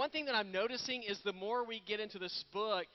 one 0.00 0.08
thing 0.08 0.24
that 0.24 0.34
I'm 0.34 0.50
noticing 0.50 1.02
is 1.02 1.18
the 1.26 1.34
more 1.34 1.62
we 1.62 1.82
get 1.86 2.00
into 2.00 2.18
this 2.18 2.46
book, 2.54 2.86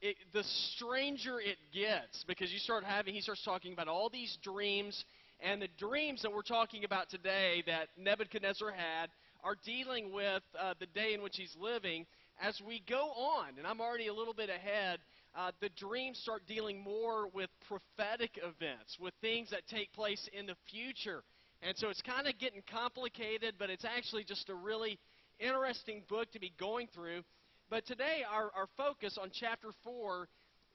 it, 0.00 0.16
the 0.32 0.42
stranger 0.72 1.38
it 1.38 1.58
gets 1.74 2.24
because 2.26 2.50
you 2.50 2.58
start 2.58 2.84
having, 2.84 3.12
he 3.12 3.20
starts 3.20 3.44
talking 3.44 3.74
about 3.74 3.86
all 3.86 4.08
these 4.08 4.38
dreams, 4.42 5.04
and 5.40 5.60
the 5.60 5.68
dreams 5.78 6.22
that 6.22 6.32
we're 6.32 6.40
talking 6.40 6.84
about 6.84 7.10
today 7.10 7.62
that 7.66 7.88
Nebuchadnezzar 7.98 8.70
had 8.70 9.10
are 9.44 9.56
dealing 9.66 10.10
with 10.10 10.42
uh, 10.58 10.72
the 10.80 10.86
day 10.86 11.12
in 11.12 11.20
which 11.20 11.36
he's 11.36 11.54
living. 11.60 12.06
As 12.40 12.58
we 12.66 12.82
go 12.88 13.10
on, 13.10 13.58
and 13.58 13.66
I'm 13.66 13.82
already 13.82 14.06
a 14.06 14.14
little 14.14 14.32
bit 14.32 14.48
ahead, 14.48 15.00
uh, 15.36 15.50
the 15.60 15.68
dreams 15.76 16.18
start 16.22 16.44
dealing 16.48 16.82
more 16.82 17.28
with 17.34 17.50
prophetic 17.68 18.38
events, 18.38 18.96
with 18.98 19.12
things 19.20 19.50
that 19.50 19.68
take 19.68 19.92
place 19.92 20.30
in 20.32 20.46
the 20.46 20.56
future. 20.70 21.24
And 21.60 21.76
so 21.76 21.90
it's 21.90 22.00
kind 22.00 22.26
of 22.26 22.38
getting 22.38 22.62
complicated, 22.70 23.56
but 23.58 23.68
it's 23.68 23.84
actually 23.84 24.24
just 24.24 24.48
a 24.48 24.54
really 24.54 24.98
interesting 25.38 26.02
book 26.08 26.30
to 26.32 26.40
be 26.40 26.52
going 26.58 26.88
through. 26.94 27.22
But 27.70 27.86
today, 27.86 28.22
our, 28.30 28.50
our 28.54 28.68
focus 28.76 29.18
on 29.20 29.30
chapter 29.32 29.68
4 29.84 30.28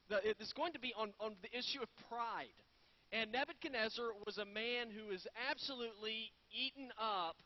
the, 0.10 0.42
is 0.42 0.54
going 0.54 0.74
to 0.74 0.80
be 0.80 0.94
on, 0.98 1.14
on 1.20 1.36
the 1.42 1.58
issue 1.58 1.82
of 1.82 1.90
pride. 2.10 2.48
And 3.12 3.32
Nebuchadnezzar 3.32 4.08
was 4.26 4.38
a 4.38 4.46
man 4.46 4.90
who 4.90 5.08
was 5.08 5.26
absolutely 5.50 6.32
eaten 6.52 6.90
up 7.00 7.38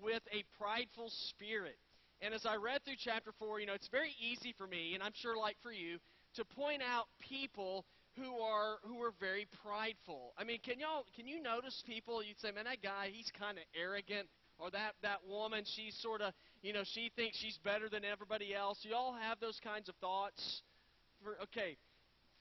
with 0.00 0.22
a 0.32 0.44
prideful 0.58 1.10
spirit. 1.28 1.78
And 2.20 2.34
as 2.34 2.46
I 2.46 2.56
read 2.56 2.84
through 2.84 2.96
chapter 2.98 3.32
4, 3.38 3.60
you 3.60 3.66
know, 3.66 3.74
it's 3.74 3.88
very 3.88 4.14
easy 4.20 4.54
for 4.56 4.66
me, 4.66 4.94
and 4.94 5.02
I'm 5.02 5.12
sure 5.14 5.36
like 5.36 5.56
for 5.62 5.72
you, 5.72 5.98
to 6.36 6.44
point 6.44 6.82
out 6.82 7.06
people 7.18 7.84
who 8.16 8.38
are 8.38 8.76
who 8.84 9.02
are 9.02 9.12
very 9.18 9.46
prideful. 9.62 10.32
I 10.38 10.44
mean, 10.44 10.58
can 10.62 10.78
y'all 10.78 11.04
can 11.16 11.26
you 11.26 11.42
notice 11.42 11.82
people 11.86 12.22
you'd 12.22 12.38
say, 12.40 12.50
"Man, 12.52 12.64
that 12.64 12.82
guy, 12.82 13.10
he's 13.12 13.30
kind 13.38 13.58
of 13.58 13.64
arrogant." 13.74 14.28
Or 14.58 14.70
that 14.70 14.94
that 15.02 15.18
woman, 15.26 15.64
she's 15.64 15.96
sort 16.00 16.20
of, 16.20 16.32
you 16.62 16.72
know, 16.72 16.82
she 16.94 17.10
thinks 17.16 17.36
she's 17.38 17.58
better 17.64 17.88
than 17.88 18.04
everybody 18.04 18.54
else. 18.54 18.78
You 18.82 18.94
all 18.94 19.14
have 19.20 19.40
those 19.40 19.58
kinds 19.62 19.88
of 19.88 19.96
thoughts. 19.96 20.62
For, 21.22 21.36
okay, 21.42 21.76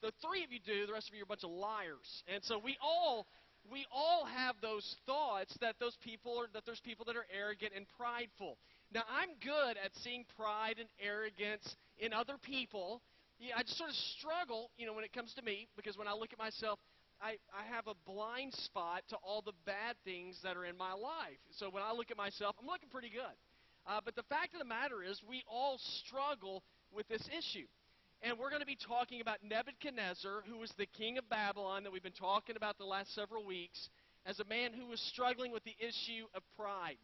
the 0.02 0.12
three 0.22 0.44
of 0.44 0.52
you 0.52 0.60
do. 0.66 0.86
The 0.86 0.94
rest 0.94 1.10
of 1.10 1.16
you 1.16 1.22
are 1.22 1.30
a 1.30 1.34
bunch 1.34 1.44
of 1.44 1.52
liars. 1.52 2.24
And 2.32 2.44
so 2.44 2.60
we 2.64 2.78
all 2.82 3.28
we 3.70 3.86
all 3.92 4.26
have 4.26 4.56
those 4.62 4.96
thoughts 5.06 5.56
that 5.62 5.76
those 5.80 5.98
people 6.02 6.40
are 6.40 6.48
that 6.54 6.66
there's 6.66 6.82
people 6.82 7.06
that 7.06 7.16
are 7.16 7.26
arrogant 7.30 7.74
and 7.76 7.86
prideful. 7.98 8.58
Now 8.94 9.04
I'm 9.10 9.30
good 9.42 9.78
at 9.78 9.92
seeing 10.04 10.26
pride 10.38 10.78
and 10.80 10.90
arrogance 11.02 11.76
in 12.00 12.14
other 12.14 12.38
people. 12.42 13.02
Yeah, 13.40 13.58
I 13.58 13.64
just 13.64 13.78
sort 13.78 13.90
of 13.90 13.96
struggle, 14.18 14.70
you 14.78 14.86
know, 14.86 14.94
when 14.94 15.04
it 15.04 15.14
comes 15.14 15.34
to 15.34 15.42
me 15.42 15.68
because 15.76 15.98
when 15.98 16.08
I 16.08 16.14
look 16.14 16.34
at 16.34 16.38
myself, 16.38 16.78
I, 17.22 17.38
I 17.54 17.66
have 17.74 17.88
a 17.88 17.94
blind 18.06 18.54
spot 18.54 19.02
to 19.10 19.16
all 19.18 19.42
the 19.42 19.54
bad 19.66 19.96
things 20.04 20.38
that 20.44 20.58
are 20.58 20.66
in 20.66 20.78
my 20.78 20.94
life. 20.94 21.42
So 21.58 21.70
when 21.70 21.82
I 21.82 21.94
look 21.94 22.10
at 22.10 22.18
myself, 22.18 22.56
I'm 22.60 22.66
looking 22.66 22.90
pretty 22.90 23.10
good. 23.10 23.38
Uh, 23.88 24.00
but 24.04 24.16
the 24.16 24.24
fact 24.24 24.54
of 24.54 24.60
the 24.60 24.66
matter 24.66 25.04
is, 25.04 25.22
we 25.28 25.44
all 25.50 25.80
struggle 26.06 26.64
with 26.94 27.08
this 27.08 27.28
issue. 27.30 27.66
And 28.22 28.38
we're 28.38 28.50
going 28.50 28.62
to 28.62 28.68
be 28.68 28.78
talking 28.78 29.22
about 29.22 29.38
Nebuchadnezzar, 29.44 30.44
who 30.48 30.60
was 30.60 30.72
the 30.78 30.86
king 30.86 31.18
of 31.18 31.28
Babylon 31.30 31.84
that 31.84 31.92
we've 31.92 32.04
been 32.04 32.12
talking 32.12 32.56
about 32.56 32.78
the 32.78 32.86
last 32.86 33.16
several 33.16 33.44
weeks, 33.44 33.90
as 34.26 34.40
a 34.40 34.46
man 34.46 34.74
who 34.74 34.86
was 34.86 35.02
struggling 35.02 35.52
with 35.52 35.64
the 35.64 35.76
issue 35.80 36.26
of 36.36 36.44
pride. 36.56 36.98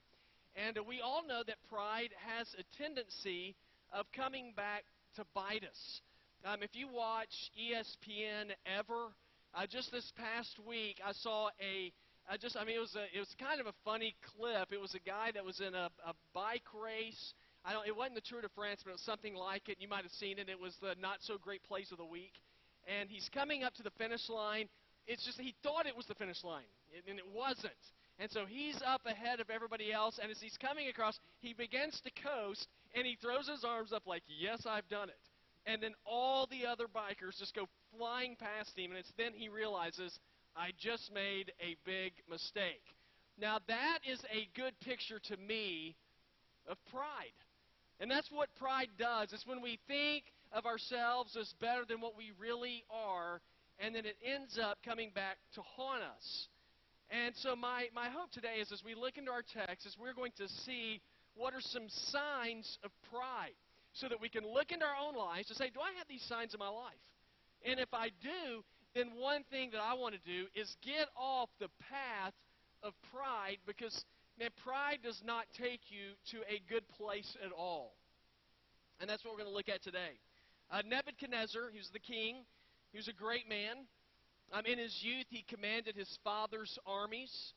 And 0.55 0.77
uh, 0.77 0.83
we 0.87 1.01
all 1.01 1.25
know 1.27 1.41
that 1.47 1.55
pride 1.69 2.09
has 2.37 2.47
a 2.53 2.81
tendency 2.81 3.55
of 3.91 4.05
coming 4.15 4.53
back 4.55 4.83
to 5.15 5.23
bite 5.33 5.63
us. 5.67 6.01
Um, 6.45 6.61
if 6.61 6.75
you 6.75 6.87
watch 6.87 7.51
ESPN 7.57 8.51
ever, 8.65 9.09
uh, 9.55 9.65
just 9.65 9.91
this 9.91 10.11
past 10.15 10.59
week, 10.67 11.01
I 11.03 11.13
saw 11.13 11.49
a 11.59 11.91
I 12.29 12.37
just 12.37 12.57
I 12.57 12.65
mean 12.65 12.75
it 12.75 12.79
was 12.79 12.95
a 12.95 13.05
it 13.15 13.19
was 13.19 13.33
kind 13.39 13.61
of 13.61 13.67
a 13.67 13.73
funny 13.85 14.15
clip. 14.35 14.71
It 14.71 14.81
was 14.81 14.95
a 14.95 14.99
guy 14.99 15.31
that 15.33 15.45
was 15.45 15.61
in 15.61 15.73
a, 15.73 15.89
a 16.05 16.13
bike 16.33 16.67
race. 16.73 17.33
I 17.63 17.73
don't. 17.73 17.87
It 17.87 17.95
wasn't 17.95 18.15
the 18.15 18.21
Tour 18.21 18.41
de 18.41 18.49
France, 18.49 18.81
but 18.83 18.91
it 18.91 18.93
was 18.93 19.01
something 19.01 19.35
like 19.35 19.69
it. 19.69 19.77
You 19.79 19.87
might 19.87 20.03
have 20.03 20.11
seen 20.11 20.39
it. 20.39 20.49
It 20.49 20.59
was 20.59 20.75
the 20.81 20.95
not 21.01 21.17
so 21.21 21.37
great 21.37 21.63
place 21.63 21.91
of 21.91 21.97
the 21.97 22.05
week, 22.05 22.33
and 22.87 23.09
he's 23.09 23.29
coming 23.29 23.63
up 23.63 23.73
to 23.75 23.83
the 23.83 23.91
finish 23.91 24.29
line. 24.29 24.67
It's 25.07 25.25
just 25.25 25.39
he 25.39 25.55
thought 25.63 25.85
it 25.85 25.95
was 25.95 26.05
the 26.05 26.15
finish 26.15 26.43
line, 26.43 26.67
and 27.07 27.17
it 27.17 27.27
wasn't. 27.33 27.79
And 28.19 28.29
so 28.31 28.45
he's 28.45 28.81
up 28.85 29.01
ahead 29.05 29.39
of 29.39 29.49
everybody 29.49 29.93
else, 29.93 30.19
and 30.21 30.31
as 30.31 30.41
he's 30.41 30.57
coming 30.57 30.87
across, 30.89 31.19
he 31.39 31.53
begins 31.53 32.01
to 32.01 32.11
coast, 32.23 32.67
and 32.95 33.05
he 33.05 33.15
throws 33.21 33.47
his 33.47 33.63
arms 33.63 33.93
up 33.93 34.07
like, 34.07 34.23
"Yes, 34.27 34.65
I've 34.65 34.87
done 34.89 35.09
it." 35.09 35.21
and 35.67 35.83
then 35.83 35.93
all 36.05 36.47
the 36.47 36.65
other 36.65 36.85
bikers 36.87 37.37
just 37.37 37.53
go 37.53 37.67
flying 37.97 38.35
past 38.35 38.77
him, 38.77 38.91
and 38.91 38.99
it's 38.99 39.11
then 39.17 39.33
he 39.35 39.49
realizes, 39.49 40.17
I 40.57 40.71
just 40.79 41.13
made 41.13 41.53
a 41.61 41.77
big 41.85 42.13
mistake. 42.27 42.81
Now, 43.39 43.59
that 43.67 43.99
is 44.09 44.19
a 44.33 44.49
good 44.59 44.73
picture 44.79 45.19
to 45.29 45.37
me 45.37 45.95
of 46.67 46.77
pride. 46.91 47.37
And 47.99 48.09
that's 48.09 48.31
what 48.31 48.49
pride 48.55 48.89
does. 48.97 49.31
It's 49.33 49.45
when 49.45 49.61
we 49.61 49.79
think 49.87 50.23
of 50.51 50.65
ourselves 50.65 51.37
as 51.39 51.53
better 51.61 51.85
than 51.87 52.01
what 52.01 52.17
we 52.17 52.31
really 52.39 52.83
are, 52.89 53.39
and 53.79 53.93
then 53.93 54.05
it 54.05 54.17
ends 54.25 54.57
up 54.57 54.79
coming 54.83 55.11
back 55.13 55.37
to 55.53 55.61
haunt 55.61 56.01
us. 56.01 56.47
And 57.11 57.35
so, 57.35 57.55
my, 57.55 57.87
my 57.93 58.09
hope 58.09 58.31
today 58.31 58.57
is 58.59 58.71
as 58.71 58.83
we 58.83 58.95
look 58.95 59.17
into 59.17 59.31
our 59.31 59.43
text, 59.43 59.85
is 59.85 59.95
we're 59.99 60.13
going 60.13 60.33
to 60.37 60.49
see 60.65 61.01
what 61.35 61.53
are 61.53 61.61
some 61.61 61.87
signs 61.87 62.79
of 62.83 62.89
pride 63.11 63.55
so 63.93 64.09
that 64.09 64.19
we 64.19 64.29
can 64.29 64.43
look 64.43 64.71
into 64.71 64.85
our 64.85 64.97
own 65.07 65.15
lives 65.15 65.49
and 65.49 65.57
say, 65.57 65.69
Do 65.69 65.79
I 65.79 65.93
have 65.99 66.07
these 66.09 66.23
signs 66.23 66.53
in 66.53 66.59
my 66.59 66.69
life? 66.69 67.05
And 67.63 67.79
if 67.79 67.93
I 67.93 68.09
do, 68.21 68.63
then 68.97 69.11
one 69.19 69.43
thing 69.51 69.69
that 69.71 69.81
I 69.81 69.93
want 69.93 70.15
to 70.15 70.21
do 70.25 70.47
is 70.55 70.75
get 70.81 71.07
off 71.15 71.49
the 71.59 71.69
path 71.91 72.33
of 72.81 72.93
pride 73.13 73.57
because, 73.67 73.93
man, 74.39 74.49
pride 74.63 74.99
does 75.03 75.21
not 75.23 75.45
take 75.53 75.81
you 75.89 76.17
to 76.31 76.37
a 76.49 76.61
good 76.67 76.87
place 76.97 77.37
at 77.45 77.51
all. 77.51 77.93
And 78.99 79.09
that's 79.09 79.23
what 79.23 79.33
we're 79.33 79.43
going 79.43 79.53
to 79.53 79.55
look 79.55 79.69
at 79.69 79.83
today. 79.83 80.17
Uh, 80.71 80.81
Nebuchadnezzar, 80.85 81.69
he 81.71 81.77
was 81.77 81.89
the 81.93 81.99
king, 81.99 82.43
he 82.91 82.97
was 82.97 83.07
a 83.07 83.13
great 83.13 83.47
man. 83.47 83.85
Um, 84.51 84.65
in 84.65 84.79
his 84.79 84.97
youth, 85.01 85.27
he 85.29 85.43
commanded 85.47 85.95
his 85.95 86.09
father's 86.23 86.77
armies. 86.87 87.53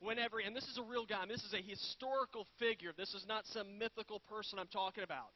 Whenever, 0.00 0.40
and 0.40 0.56
this 0.56 0.64
is 0.64 0.78
a 0.78 0.82
real 0.82 1.04
guy, 1.04 1.22
this 1.28 1.44
is 1.44 1.52
a 1.52 1.60
historical 1.60 2.46
figure. 2.58 2.92
This 2.96 3.12
is 3.12 3.26
not 3.28 3.44
some 3.52 3.78
mythical 3.78 4.20
person 4.20 4.58
I'm 4.58 4.72
talking 4.72 5.04
about. 5.04 5.28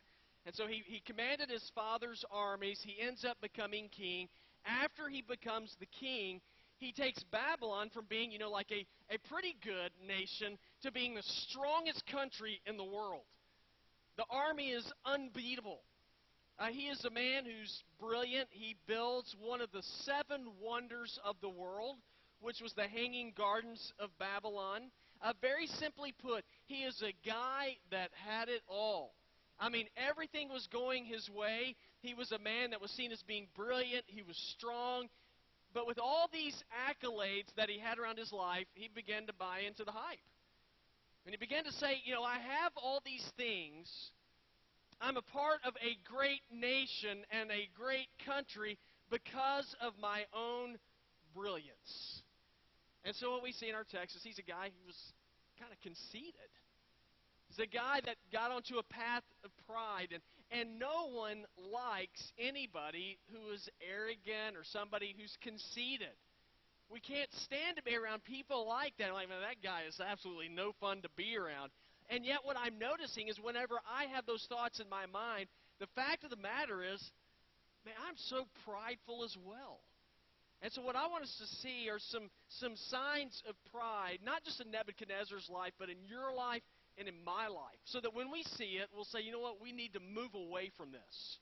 And 0.46 0.54
so 0.54 0.66
he, 0.66 0.82
he 0.86 1.00
commanded 1.06 1.50
his 1.50 1.70
father's 1.74 2.24
armies. 2.32 2.80
He 2.82 2.96
ends 3.00 3.24
up 3.24 3.36
becoming 3.42 3.88
king. 3.94 4.28
After 4.64 5.08
he 5.08 5.22
becomes 5.22 5.76
the 5.78 5.86
king, 5.86 6.40
he 6.78 6.92
takes 6.92 7.22
Babylon 7.24 7.90
from 7.90 8.06
being, 8.08 8.30
you 8.30 8.38
know, 8.38 8.50
like 8.50 8.70
a, 8.70 8.86
a 9.14 9.18
pretty 9.28 9.56
good 9.64 9.90
nation 10.06 10.58
to 10.82 10.92
being 10.92 11.14
the 11.14 11.22
strongest 11.22 12.06
country 12.06 12.60
in 12.66 12.76
the 12.76 12.84
world. 12.84 13.22
The 14.16 14.24
army 14.30 14.70
is 14.70 14.90
unbeatable. 15.04 15.80
Uh, 16.58 16.66
he 16.66 16.86
is 16.86 17.04
a 17.04 17.10
man 17.10 17.44
who's 17.44 17.82
brilliant. 17.98 18.48
He 18.50 18.76
builds 18.86 19.34
one 19.40 19.60
of 19.60 19.72
the 19.72 19.82
seven 19.82 20.46
wonders 20.62 21.18
of 21.24 21.36
the 21.40 21.48
world, 21.48 21.96
which 22.40 22.60
was 22.60 22.72
the 22.74 22.86
Hanging 22.86 23.32
Gardens 23.36 23.92
of 23.98 24.10
Babylon. 24.18 24.90
Uh, 25.20 25.32
very 25.40 25.66
simply 25.66 26.12
put, 26.12 26.44
he 26.66 26.82
is 26.82 27.02
a 27.02 27.28
guy 27.28 27.76
that 27.90 28.10
had 28.12 28.48
it 28.48 28.62
all. 28.68 29.14
I 29.58 29.68
mean, 29.68 29.86
everything 29.96 30.48
was 30.48 30.66
going 30.68 31.04
his 31.04 31.28
way. 31.30 31.76
He 32.04 32.12
was 32.12 32.32
a 32.32 32.38
man 32.38 32.70
that 32.70 32.82
was 32.82 32.90
seen 32.90 33.12
as 33.12 33.22
being 33.22 33.46
brilliant, 33.56 34.04
he 34.06 34.20
was 34.20 34.36
strong. 34.36 35.08
But 35.72 35.86
with 35.86 35.98
all 35.98 36.28
these 36.30 36.54
accolades 36.86 37.48
that 37.56 37.70
he 37.70 37.78
had 37.80 37.98
around 37.98 38.18
his 38.18 38.30
life, 38.30 38.66
he 38.74 38.90
began 38.94 39.26
to 39.26 39.32
buy 39.32 39.60
into 39.66 39.84
the 39.84 39.90
hype. 39.90 40.20
And 41.24 41.32
he 41.32 41.38
began 41.38 41.64
to 41.64 41.72
say, 41.72 42.02
You 42.04 42.12
know, 42.12 42.22
I 42.22 42.34
have 42.34 42.72
all 42.76 43.00
these 43.06 43.24
things. 43.38 43.88
I'm 45.00 45.16
a 45.16 45.22
part 45.22 45.60
of 45.64 45.72
a 45.80 45.96
great 46.04 46.42
nation 46.52 47.24
and 47.32 47.50
a 47.50 47.68
great 47.74 48.08
country 48.26 48.78
because 49.10 49.74
of 49.80 49.94
my 49.98 50.24
own 50.36 50.76
brilliance. 51.34 52.22
And 53.04 53.16
so, 53.16 53.32
what 53.32 53.42
we 53.42 53.52
see 53.52 53.70
in 53.70 53.74
our 53.74 53.84
text 53.90 54.14
is 54.14 54.22
he's 54.22 54.38
a 54.38 54.42
guy 54.42 54.68
who 54.68 54.86
was 54.86 54.96
kind 55.58 55.72
of 55.72 55.80
conceited. 55.80 56.52
He's 57.48 57.64
a 57.64 57.66
guy 57.66 58.00
that 58.04 58.16
got 58.30 58.50
onto 58.50 58.76
a 58.76 58.82
path 58.82 59.24
of 59.44 59.50
pride, 59.66 60.08
and, 60.12 60.20
and 60.54 60.78
no 60.78 61.10
one 61.10 61.44
likes 61.58 62.32
anybody 62.38 63.18
who 63.32 63.52
is 63.52 63.68
arrogant 63.82 64.56
or 64.56 64.62
somebody 64.62 65.14
who's 65.18 65.36
conceited. 65.42 66.14
We 66.88 67.00
can't 67.00 67.32
stand 67.42 67.76
to 67.76 67.82
be 67.82 67.96
around 67.96 68.22
people 68.22 68.68
like 68.68 68.94
that. 68.98 69.12
Like, 69.12 69.28
that 69.28 69.62
guy 69.64 69.82
is 69.88 69.98
absolutely 69.98 70.48
no 70.48 70.72
fun 70.80 71.02
to 71.02 71.08
be 71.16 71.36
around. 71.36 71.72
And 72.08 72.24
yet, 72.24 72.40
what 72.44 72.56
I'm 72.56 72.78
noticing 72.78 73.26
is 73.28 73.40
whenever 73.40 73.80
I 73.82 74.04
have 74.14 74.26
those 74.26 74.46
thoughts 74.48 74.78
in 74.78 74.88
my 74.88 75.06
mind, 75.06 75.48
the 75.80 75.88
fact 75.96 76.22
of 76.22 76.30
the 76.30 76.36
matter 76.36 76.84
is, 76.84 77.02
man, 77.84 77.94
I'm 78.06 78.16
so 78.16 78.46
prideful 78.64 79.24
as 79.24 79.34
well. 79.44 79.80
And 80.62 80.70
so, 80.72 80.82
what 80.82 80.94
I 80.94 81.08
want 81.08 81.24
us 81.24 81.34
to 81.40 81.46
see 81.66 81.90
are 81.90 81.98
some, 81.98 82.30
some 82.60 82.76
signs 82.76 83.42
of 83.48 83.56
pride, 83.72 84.18
not 84.22 84.44
just 84.44 84.60
in 84.60 84.70
Nebuchadnezzar's 84.70 85.50
life, 85.50 85.72
but 85.80 85.88
in 85.90 85.96
your 86.06 86.32
life 86.32 86.62
and 86.98 87.08
in 87.08 87.14
my 87.24 87.48
life. 87.48 87.80
So 87.84 88.00
that 88.00 88.14
when 88.14 88.30
we 88.30 88.42
see 88.56 88.78
it, 88.78 88.88
we'll 88.94 89.04
say, 89.04 89.20
you 89.20 89.32
know 89.32 89.40
what, 89.40 89.60
we 89.60 89.72
need 89.72 89.94
to 89.94 90.00
move 90.00 90.34
away 90.34 90.70
from 90.76 90.92
this. 90.92 91.38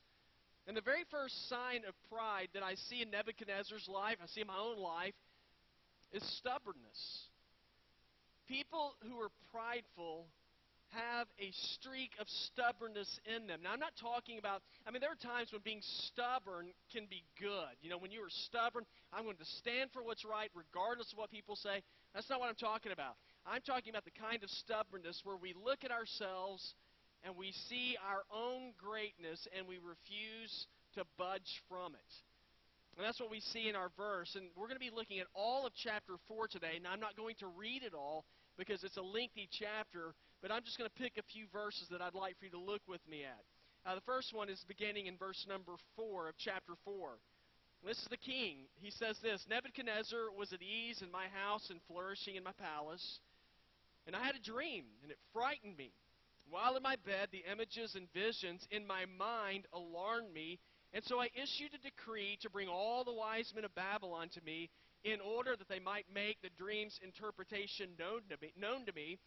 And 0.67 0.77
the 0.77 0.81
very 0.81 1.03
first 1.11 1.49
sign 1.49 1.81
of 1.87 1.93
pride 2.09 2.49
that 2.53 2.63
I 2.63 2.75
see 2.75 3.01
in 3.01 3.11
Nebuchadnezzar's 3.11 3.89
life, 3.91 4.17
I 4.23 4.27
see 4.27 4.41
in 4.41 4.47
my 4.47 4.57
own 4.57 4.79
life, 4.79 5.13
is 6.13 6.23
stubbornness. 6.37 7.27
People 8.47 8.95
who 9.03 9.19
are 9.19 9.31
prideful 9.51 10.27
have 10.93 11.27
a 11.39 11.49
streak 11.73 12.11
of 12.19 12.29
stubbornness 12.29 13.09
in 13.25 13.47
them. 13.47 13.61
Now, 13.63 13.73
I'm 13.73 13.79
not 13.79 13.93
talking 13.99 14.37
about, 14.37 14.61
I 14.85 14.91
mean, 14.91 15.01
there 15.01 15.11
are 15.11 15.19
times 15.19 15.51
when 15.51 15.61
being 15.65 15.81
stubborn 15.81 16.69
can 16.93 17.07
be 17.09 17.23
good. 17.39 17.73
You 17.81 17.89
know, 17.89 17.97
when 17.97 18.11
you 18.11 18.21
are 18.21 18.29
stubborn, 18.29 18.85
I'm 19.11 19.23
going 19.23 19.37
to 19.37 19.51
stand 19.57 19.89
for 19.91 20.03
what's 20.03 20.23
right 20.23 20.49
regardless 20.53 21.11
of 21.11 21.17
what 21.17 21.31
people 21.31 21.55
say. 21.55 21.81
That's 22.13 22.29
not 22.29 22.39
what 22.39 22.49
I'm 22.49 22.61
talking 22.61 22.91
about. 22.91 23.17
I'm 23.45 23.61
talking 23.61 23.89
about 23.89 24.05
the 24.05 24.15
kind 24.15 24.43
of 24.43 24.49
stubbornness 24.49 25.21
where 25.23 25.35
we 25.35 25.53
look 25.53 25.83
at 25.83 25.91
ourselves 25.91 26.75
and 27.23 27.35
we 27.35 27.51
see 27.67 27.97
our 27.99 28.23
own 28.31 28.73
greatness 28.77 29.47
and 29.57 29.67
we 29.67 29.77
refuse 29.77 30.67
to 30.95 31.03
budge 31.17 31.63
from 31.67 31.95
it. 31.95 32.11
And 32.95 33.05
that's 33.05 33.19
what 33.19 33.31
we 33.31 33.41
see 33.41 33.69
in 33.69 33.75
our 33.75 33.89
verse. 33.97 34.35
And 34.35 34.47
we're 34.55 34.67
going 34.67 34.79
to 34.79 34.85
be 34.85 34.93
looking 34.93 35.19
at 35.19 35.27
all 35.33 35.65
of 35.65 35.73
chapter 35.73 36.13
4 36.27 36.47
today. 36.47 36.79
Now, 36.81 36.91
I'm 36.91 36.99
not 36.99 37.17
going 37.17 37.35
to 37.39 37.47
read 37.47 37.83
it 37.83 37.93
all 37.93 38.25
because 38.57 38.83
it's 38.83 38.97
a 38.97 39.01
lengthy 39.01 39.49
chapter, 39.49 40.13
but 40.41 40.51
I'm 40.51 40.63
just 40.63 40.77
going 40.77 40.89
to 40.89 41.01
pick 41.01 41.17
a 41.17 41.25
few 41.33 41.45
verses 41.51 41.87
that 41.89 42.01
I'd 42.01 42.13
like 42.13 42.37
for 42.37 42.45
you 42.45 42.51
to 42.51 42.59
look 42.59 42.81
with 42.87 43.01
me 43.09 43.23
at. 43.23 43.43
Uh, 43.85 43.95
the 43.95 44.05
first 44.05 44.33
one 44.33 44.47
is 44.47 44.63
beginning 44.67 45.07
in 45.07 45.17
verse 45.17 45.45
number 45.49 45.73
4 45.95 46.29
of 46.29 46.35
chapter 46.37 46.73
4. 46.85 47.17
This 47.85 47.97
is 47.97 48.07
the 48.09 48.17
king. 48.17 48.69
He 48.79 48.91
says 48.91 49.17
this 49.21 49.43
Nebuchadnezzar 49.49 50.31
was 50.37 50.53
at 50.53 50.61
ease 50.61 51.01
in 51.01 51.11
my 51.11 51.25
house 51.33 51.69
and 51.69 51.81
flourishing 51.87 52.35
in 52.35 52.43
my 52.43 52.53
palace. 52.53 53.19
And 54.05 54.15
I 54.15 54.23
had 54.23 54.35
a 54.35 54.39
dream, 54.39 54.85
and 55.01 55.11
it 55.11 55.17
frightened 55.31 55.77
me. 55.77 55.91
While 56.49 56.75
in 56.75 56.83
my 56.83 56.97
bed, 57.05 57.29
the 57.31 57.43
images 57.49 57.95
and 57.95 58.11
visions 58.13 58.67
in 58.69 58.85
my 58.85 59.05
mind 59.17 59.65
alarmed 59.73 60.33
me, 60.33 60.59
and 60.93 61.03
so 61.03 61.19
I 61.19 61.29
issued 61.33 61.73
a 61.73 61.77
decree 61.77 62.37
to 62.41 62.49
bring 62.49 62.67
all 62.67 63.03
the 63.03 63.13
wise 63.13 63.51
men 63.55 63.65
of 63.65 63.73
Babylon 63.73 64.29
to 64.33 64.41
me 64.43 64.69
in 65.03 65.19
order 65.21 65.55
that 65.55 65.69
they 65.69 65.79
might 65.79 66.05
make 66.13 66.41
the 66.41 66.49
dream's 66.57 66.99
interpretation 67.03 67.89
known 67.97 68.21
to 68.29 68.37
me. 68.41 68.53
Known 68.57 68.85
to 68.85 68.93
me 68.93 69.17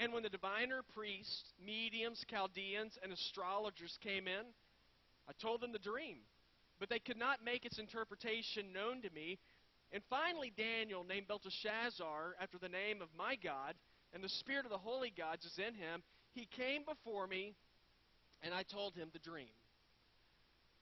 and 0.00 0.14
when 0.14 0.22
the 0.22 0.30
diviner 0.30 0.80
priests, 0.94 1.52
mediums, 1.62 2.24
Chaldeans, 2.28 2.98
and 3.02 3.12
astrologers 3.12 3.98
came 4.02 4.26
in, 4.26 4.48
I 5.28 5.32
told 5.40 5.60
them 5.60 5.72
the 5.72 5.78
dream. 5.78 6.16
But 6.80 6.88
they 6.88 6.98
could 6.98 7.18
not 7.18 7.44
make 7.44 7.66
its 7.66 7.78
interpretation 7.78 8.72
known 8.72 9.02
to 9.02 9.10
me. 9.10 9.38
And 9.92 10.02
finally, 10.08 10.54
Daniel, 10.56 11.04
named 11.04 11.28
Belteshazzar, 11.28 12.34
after 12.40 12.56
the 12.56 12.70
name 12.70 13.02
of 13.02 13.08
my 13.16 13.36
God, 13.36 13.74
and 14.12 14.22
the 14.22 14.28
spirit 14.28 14.64
of 14.64 14.70
the 14.70 14.78
holy 14.78 15.12
gods 15.16 15.44
is 15.44 15.58
in 15.58 15.74
him, 15.74 16.02
he 16.32 16.46
came 16.56 16.82
before 16.84 17.26
me, 17.26 17.54
and 18.42 18.54
I 18.54 18.62
told 18.62 18.94
him 18.94 19.08
the 19.12 19.18
dream. 19.18 19.52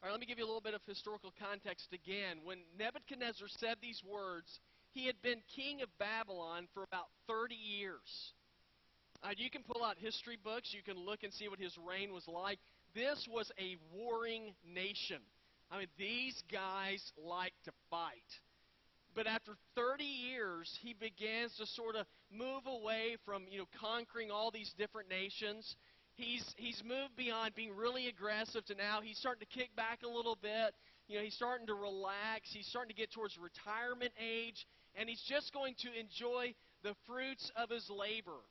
All 0.02 0.06
right, 0.08 0.12
let 0.12 0.20
me 0.20 0.26
give 0.26 0.38
you 0.38 0.44
a 0.44 0.46
little 0.46 0.60
bit 0.60 0.74
of 0.74 0.80
historical 0.86 1.32
context 1.42 1.88
again. 1.92 2.38
When 2.44 2.58
Nebuchadnezzar 2.78 3.48
said 3.58 3.76
these 3.82 4.00
words, 4.08 4.60
he 4.92 5.06
had 5.06 5.20
been 5.22 5.40
king 5.56 5.82
of 5.82 5.88
Babylon 5.98 6.68
for 6.72 6.84
about 6.84 7.06
30 7.26 7.54
years. 7.54 8.32
Uh, 9.22 9.30
you 9.36 9.50
can 9.50 9.62
pull 9.64 9.84
out 9.84 9.96
history 9.98 10.38
books. 10.42 10.72
You 10.72 10.82
can 10.82 11.04
look 11.04 11.24
and 11.24 11.32
see 11.32 11.48
what 11.48 11.58
his 11.58 11.76
reign 11.78 12.12
was 12.12 12.28
like. 12.28 12.60
This 12.94 13.26
was 13.28 13.50
a 13.58 13.76
warring 13.92 14.54
nation. 14.64 15.18
I 15.70 15.78
mean, 15.78 15.88
these 15.98 16.40
guys 16.50 17.02
like 17.22 17.52
to 17.64 17.72
fight. 17.90 18.22
But 19.14 19.26
after 19.26 19.56
30 19.74 20.04
years, 20.04 20.70
he 20.80 20.94
begins 20.94 21.56
to 21.58 21.66
sort 21.66 21.96
of 21.96 22.06
move 22.30 22.66
away 22.66 23.16
from, 23.24 23.44
you 23.50 23.58
know, 23.58 23.68
conquering 23.80 24.30
all 24.30 24.50
these 24.50 24.72
different 24.78 25.08
nations. 25.08 25.76
He's, 26.14 26.44
he's 26.56 26.82
moved 26.84 27.16
beyond 27.16 27.54
being 27.54 27.74
really 27.74 28.08
aggressive 28.08 28.64
to 28.66 28.74
now 28.74 29.00
he's 29.02 29.18
starting 29.18 29.46
to 29.46 29.58
kick 29.58 29.74
back 29.76 30.00
a 30.04 30.08
little 30.08 30.36
bit. 30.40 30.74
You 31.08 31.18
know, 31.18 31.24
he's 31.24 31.34
starting 31.34 31.66
to 31.68 31.74
relax. 31.74 32.50
He's 32.52 32.66
starting 32.66 32.90
to 32.90 32.96
get 32.96 33.12
towards 33.12 33.38
retirement 33.38 34.12
age. 34.20 34.66
And 34.94 35.08
he's 35.08 35.22
just 35.22 35.52
going 35.52 35.74
to 35.78 35.88
enjoy 35.98 36.54
the 36.82 36.94
fruits 37.06 37.50
of 37.56 37.70
his 37.70 37.88
labor. 37.88 38.42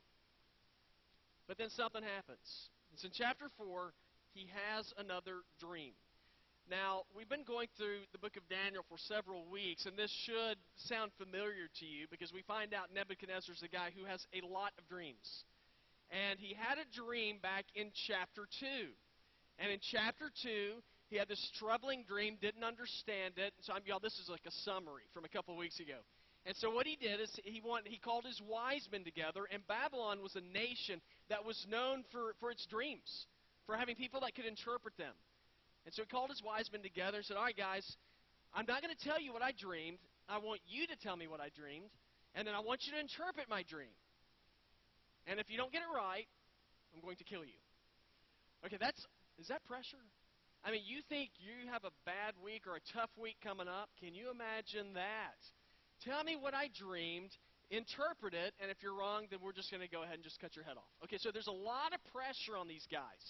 But 1.46 1.58
then 1.58 1.70
something 1.70 2.02
happens. 2.02 2.70
It's 2.92 3.04
in 3.04 3.10
chapter 3.12 3.46
4. 3.58 3.92
He 4.34 4.48
has 4.74 4.92
another 4.98 5.40
dream. 5.60 5.92
Now, 6.70 7.08
we've 7.16 7.28
been 7.28 7.48
going 7.48 7.68
through 7.80 8.04
the 8.12 8.20
book 8.20 8.36
of 8.36 8.44
Daniel 8.52 8.84
for 8.92 9.00
several 9.08 9.48
weeks, 9.48 9.86
and 9.86 9.96
this 9.96 10.12
should 10.28 10.60
sound 10.76 11.12
familiar 11.16 11.64
to 11.80 11.86
you 11.88 12.04
because 12.10 12.28
we 12.28 12.42
find 12.44 12.74
out 12.76 12.92
Nebuchadnezzar 12.92 13.56
is 13.56 13.64
a 13.64 13.72
guy 13.72 13.88
who 13.96 14.04
has 14.04 14.20
a 14.36 14.44
lot 14.44 14.76
of 14.76 14.84
dreams. 14.84 15.44
And 16.12 16.36
he 16.38 16.52
had 16.52 16.76
a 16.76 16.84
dream 16.92 17.40
back 17.40 17.64
in 17.74 17.88
chapter 18.06 18.44
2. 18.60 18.66
And 19.58 19.72
in 19.72 19.80
chapter 19.80 20.28
2, 20.44 20.84
he 21.08 21.16
had 21.16 21.26
this 21.26 21.40
troubling 21.56 22.04
dream, 22.04 22.36
didn't 22.36 22.64
understand 22.64 23.40
it. 23.40 23.56
So, 23.64 23.72
I'm, 23.72 23.80
y'all, 23.88 24.00
this 24.00 24.20
is 24.20 24.28
like 24.28 24.44
a 24.44 24.52
summary 24.68 25.08
from 25.14 25.24
a 25.24 25.32
couple 25.32 25.54
of 25.54 25.58
weeks 25.58 25.80
ago. 25.80 26.04
And 26.44 26.54
so 26.56 26.68
what 26.70 26.86
he 26.86 26.96
did 27.00 27.20
is 27.20 27.32
he 27.44 27.62
wanted, 27.64 27.88
he 27.88 27.98
called 27.98 28.24
his 28.24 28.40
wise 28.46 28.86
men 28.92 29.04
together, 29.04 29.48
and 29.50 29.66
Babylon 29.66 30.20
was 30.22 30.36
a 30.36 30.44
nation 30.52 31.00
that 31.28 31.44
was 31.44 31.56
known 31.68 32.04
for, 32.12 32.36
for 32.40 32.50
its 32.50 32.64
dreams, 32.66 33.26
for 33.64 33.74
having 33.76 33.96
people 33.96 34.20
that 34.20 34.34
could 34.34 34.46
interpret 34.46 34.96
them. 34.96 35.12
And 35.88 35.96
so 35.96 36.04
he 36.04 36.08
called 36.12 36.28
his 36.28 36.44
wise 36.44 36.68
men 36.68 36.84
together 36.84 37.16
and 37.16 37.24
said, 37.24 37.40
All 37.40 37.48
right, 37.48 37.56
guys, 37.56 37.80
I'm 38.52 38.68
not 38.68 38.84
going 38.84 38.92
to 38.92 39.04
tell 39.08 39.16
you 39.16 39.32
what 39.32 39.40
I 39.40 39.56
dreamed. 39.56 39.96
I 40.28 40.36
want 40.36 40.60
you 40.68 40.84
to 40.84 40.92
tell 41.00 41.16
me 41.16 41.24
what 41.24 41.40
I 41.40 41.48
dreamed, 41.48 41.88
and 42.36 42.44
then 42.44 42.52
I 42.52 42.60
want 42.60 42.84
you 42.84 42.92
to 42.92 43.00
interpret 43.00 43.48
my 43.48 43.64
dream. 43.64 43.96
And 45.24 45.40
if 45.40 45.48
you 45.48 45.56
don't 45.56 45.72
get 45.72 45.80
it 45.80 45.88
right, 45.88 46.28
I'm 46.92 47.00
going 47.00 47.16
to 47.16 47.24
kill 47.24 47.40
you. 47.40 47.56
Okay, 48.68 48.76
that's 48.76 49.00
is 49.40 49.48
that 49.48 49.64
pressure? 49.64 50.04
I 50.60 50.76
mean, 50.76 50.84
you 50.84 51.00
think 51.08 51.32
you 51.40 51.72
have 51.72 51.88
a 51.88 51.94
bad 52.04 52.36
week 52.36 52.68
or 52.68 52.76
a 52.76 52.84
tough 52.92 53.08
week 53.16 53.40
coming 53.40 53.64
up? 53.64 53.88
Can 53.96 54.12
you 54.12 54.28
imagine 54.28 54.92
that? 54.92 55.40
Tell 56.04 56.20
me 56.20 56.36
what 56.36 56.52
I 56.52 56.68
dreamed, 56.68 57.32
interpret 57.72 58.36
it, 58.36 58.52
and 58.60 58.68
if 58.68 58.76
you're 58.84 58.92
wrong, 58.92 59.24
then 59.32 59.40
we're 59.40 59.56
just 59.56 59.72
going 59.72 59.80
to 59.80 59.88
go 59.88 60.04
ahead 60.04 60.20
and 60.20 60.24
just 60.24 60.36
cut 60.36 60.52
your 60.52 60.68
head 60.68 60.76
off. 60.76 60.92
Okay, 61.08 61.16
so 61.16 61.32
there's 61.32 61.48
a 61.48 61.60
lot 61.64 61.96
of 61.96 62.04
pressure 62.12 62.60
on 62.60 62.68
these 62.68 62.84
guys. 62.92 63.24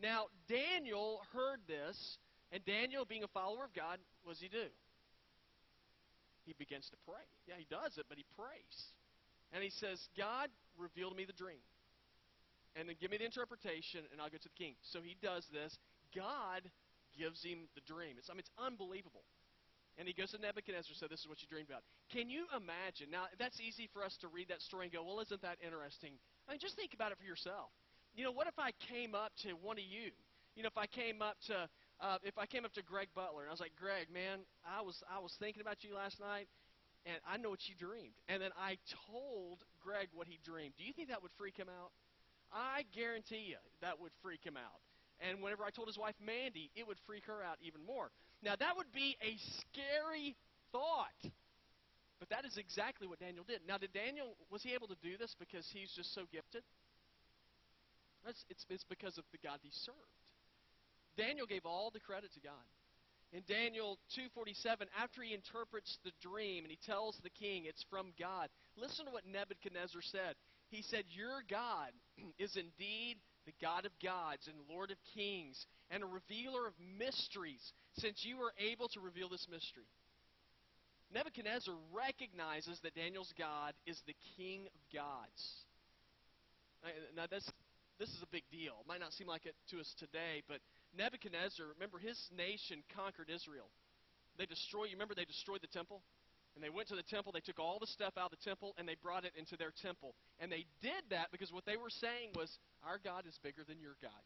Now, 0.00 0.26
Daniel 0.48 1.22
heard 1.32 1.60
this, 1.66 2.18
and 2.52 2.64
Daniel, 2.64 3.04
being 3.04 3.24
a 3.24 3.28
follower 3.28 3.64
of 3.64 3.72
God, 3.72 3.98
what 4.22 4.34
does 4.34 4.42
he 4.42 4.48
do? 4.48 4.68
He 6.44 6.54
begins 6.58 6.88
to 6.90 6.96
pray. 7.04 7.24
Yeah, 7.48 7.54
he 7.58 7.66
does 7.68 7.98
it, 7.98 8.06
but 8.08 8.18
he 8.18 8.24
prays. 8.36 8.94
And 9.52 9.62
he 9.62 9.70
says, 9.70 9.98
God, 10.16 10.48
reveal 10.78 11.10
to 11.10 11.16
me 11.16 11.24
the 11.24 11.34
dream. 11.34 11.62
And 12.76 12.88
then 12.88 12.96
give 13.00 13.10
me 13.10 13.18
the 13.18 13.24
interpretation, 13.24 14.04
and 14.12 14.20
I'll 14.20 14.30
go 14.30 14.36
to 14.36 14.50
the 14.52 14.58
king. 14.60 14.76
So 14.92 15.00
he 15.00 15.16
does 15.22 15.48
this. 15.50 15.78
God 16.14 16.62
gives 17.16 17.42
him 17.42 17.66
the 17.74 17.80
dream. 17.88 18.20
It's, 18.20 18.28
I 18.28 18.34
mean, 18.34 18.44
it's 18.44 18.54
unbelievable. 18.60 19.24
And 19.96 20.04
he 20.06 20.12
goes 20.12 20.36
to 20.36 20.38
Nebuchadnezzar 20.38 20.92
and 20.92 21.00
said, 21.00 21.08
This 21.08 21.24
is 21.24 21.28
what 21.28 21.40
you 21.40 21.48
dreamed 21.48 21.72
about. 21.72 21.80
Can 22.12 22.28
you 22.28 22.44
imagine? 22.52 23.08
Now, 23.08 23.32
that's 23.40 23.56
easy 23.64 23.88
for 23.96 24.04
us 24.04 24.12
to 24.20 24.28
read 24.28 24.52
that 24.52 24.60
story 24.60 24.86
and 24.86 24.92
go, 24.92 25.00
Well, 25.00 25.24
isn't 25.24 25.40
that 25.40 25.56
interesting? 25.64 26.20
I 26.44 26.52
mean, 26.52 26.60
just 26.60 26.76
think 26.76 26.92
about 26.92 27.12
it 27.12 27.18
for 27.18 27.24
yourself. 27.24 27.72
You 28.16 28.24
know, 28.24 28.32
what 28.32 28.48
if 28.48 28.58
I 28.58 28.72
came 28.88 29.14
up 29.14 29.32
to 29.44 29.52
one 29.60 29.76
of 29.76 29.84
you? 29.84 30.08
You 30.56 30.64
know, 30.64 30.72
if 30.72 30.80
I 30.80 30.86
came 30.86 31.20
up 31.20 31.36
to 31.52 31.68
uh, 32.00 32.16
if 32.24 32.38
I 32.38 32.46
came 32.46 32.64
up 32.64 32.72
to 32.74 32.82
Greg 32.82 33.08
Butler 33.14 33.42
and 33.44 33.48
I 33.48 33.52
was 33.52 33.60
like, 33.60 33.76
Greg, 33.76 34.08
man, 34.08 34.40
I 34.64 34.80
was 34.80 35.04
I 35.04 35.20
was 35.20 35.36
thinking 35.38 35.60
about 35.60 35.84
you 35.84 35.94
last 35.94 36.18
night, 36.18 36.48
and 37.04 37.20
I 37.28 37.36
know 37.36 37.50
what 37.52 37.68
you 37.68 37.76
dreamed. 37.76 38.16
And 38.28 38.40
then 38.40 38.56
I 38.56 38.80
told 39.12 39.60
Greg 39.84 40.08
what 40.16 40.26
he 40.26 40.40
dreamed. 40.48 40.72
Do 40.80 40.84
you 40.84 40.96
think 40.96 41.12
that 41.12 41.20
would 41.20 41.32
freak 41.36 41.60
him 41.60 41.68
out? 41.68 41.92
I 42.48 42.88
guarantee 42.96 43.52
you 43.52 43.60
that 43.84 44.00
would 44.00 44.12
freak 44.22 44.40
him 44.40 44.56
out. 44.56 44.80
And 45.20 45.44
whenever 45.44 45.64
I 45.64 45.70
told 45.70 45.88
his 45.88 45.98
wife 45.98 46.16
Mandy, 46.24 46.70
it 46.74 46.88
would 46.88 46.98
freak 47.06 47.28
her 47.28 47.44
out 47.44 47.60
even 47.60 47.84
more. 47.84 48.08
Now, 48.42 48.56
that 48.56 48.76
would 48.76 48.92
be 48.92 49.16
a 49.20 49.36
scary 49.60 50.36
thought. 50.72 51.32
But 52.18 52.28
that 52.30 52.44
is 52.44 52.56
exactly 52.56 53.06
what 53.06 53.20
Daniel 53.20 53.44
did. 53.44 53.60
Now, 53.68 53.76
did 53.76 53.92
Daniel, 53.92 54.36
was 54.50 54.62
he 54.62 54.72
able 54.72 54.88
to 54.88 54.96
do 55.02 55.16
this 55.18 55.36
because 55.38 55.68
he's 55.72 55.92
just 55.92 56.14
so 56.14 56.24
gifted? 56.32 56.64
It's, 58.28 58.64
it's, 58.68 58.84
because 58.84 59.18
of 59.18 59.24
the 59.32 59.38
God 59.38 59.58
he 59.62 59.70
served. 59.70 59.98
Daniel 61.16 61.46
gave 61.46 61.64
all 61.64 61.90
the 61.90 62.00
credit 62.00 62.32
to 62.34 62.40
God. 62.40 62.66
In 63.32 63.42
Daniel 63.48 63.98
2:47, 64.16 64.86
after 64.96 65.22
he 65.22 65.34
interprets 65.34 65.98
the 66.04 66.12
dream 66.22 66.64
and 66.64 66.70
he 66.70 66.78
tells 66.86 67.18
the 67.18 67.30
king 67.30 67.64
it's 67.64 67.84
from 67.90 68.12
God, 68.18 68.48
listen 68.76 69.06
to 69.06 69.10
what 69.10 69.26
Nebuchadnezzar 69.26 70.02
said. 70.02 70.36
He 70.68 70.82
said, 70.82 71.04
"Your 71.08 71.42
God 71.48 71.90
is 72.38 72.56
indeed 72.56 73.18
the 73.46 73.54
God 73.62 73.86
of 73.86 73.92
gods 74.02 74.48
and 74.48 74.56
Lord 74.68 74.90
of 74.90 74.98
kings, 75.14 75.66
and 75.90 76.02
a 76.02 76.06
revealer 76.06 76.66
of 76.66 76.74
mysteries, 76.98 77.72
since 77.98 78.24
you 78.24 78.36
were 78.36 78.52
able 78.58 78.88
to 78.88 79.00
reveal 79.00 79.28
this 79.28 79.46
mystery. 79.50 79.86
Nebuchadnezzar 81.14 81.74
recognizes 81.94 82.80
that 82.82 82.94
Daniel's 82.94 83.32
God 83.38 83.74
is 83.86 84.00
the 84.06 84.16
King 84.36 84.66
of 84.66 84.80
gods. 84.92 85.64
Now, 87.14 87.26
this, 87.30 87.48
this 87.98 88.08
is 88.10 88.20
a 88.22 88.30
big 88.30 88.44
deal. 88.50 88.76
It 88.80 88.88
might 88.88 89.00
not 89.00 89.12
seem 89.12 89.26
like 89.26 89.46
it 89.46 89.56
to 89.72 89.80
us 89.80 89.88
today, 89.98 90.42
but 90.48 90.60
Nebuchadnezzar, 90.96 91.66
remember, 91.76 91.98
his 91.98 92.18
nation 92.36 92.84
conquered 92.92 93.32
Israel. 93.32 93.68
They 94.36 94.46
destroyed, 94.46 94.92
you 94.92 94.96
remember 94.96 95.16
they 95.16 95.24
destroyed 95.24 95.64
the 95.64 95.72
temple? 95.72 96.04
And 96.56 96.64
they 96.64 96.72
went 96.72 96.88
to 96.88 96.96
the 96.96 97.04
temple, 97.04 97.36
they 97.36 97.44
took 97.44 97.60
all 97.60 97.76
the 97.76 97.92
stuff 97.92 98.16
out 98.16 98.32
of 98.32 98.34
the 98.40 98.44
temple, 98.44 98.72
and 98.80 98.88
they 98.88 98.96
brought 98.96 99.28
it 99.28 99.36
into 99.36 99.60
their 99.60 99.76
temple. 99.84 100.16
And 100.40 100.48
they 100.48 100.64
did 100.80 101.04
that 101.12 101.28
because 101.28 101.52
what 101.52 101.68
they 101.68 101.76
were 101.76 101.92
saying 101.92 102.32
was, 102.32 102.48
Our 102.80 102.96
God 102.96 103.28
is 103.28 103.36
bigger 103.44 103.60
than 103.60 103.76
your 103.76 104.00
God. 104.00 104.24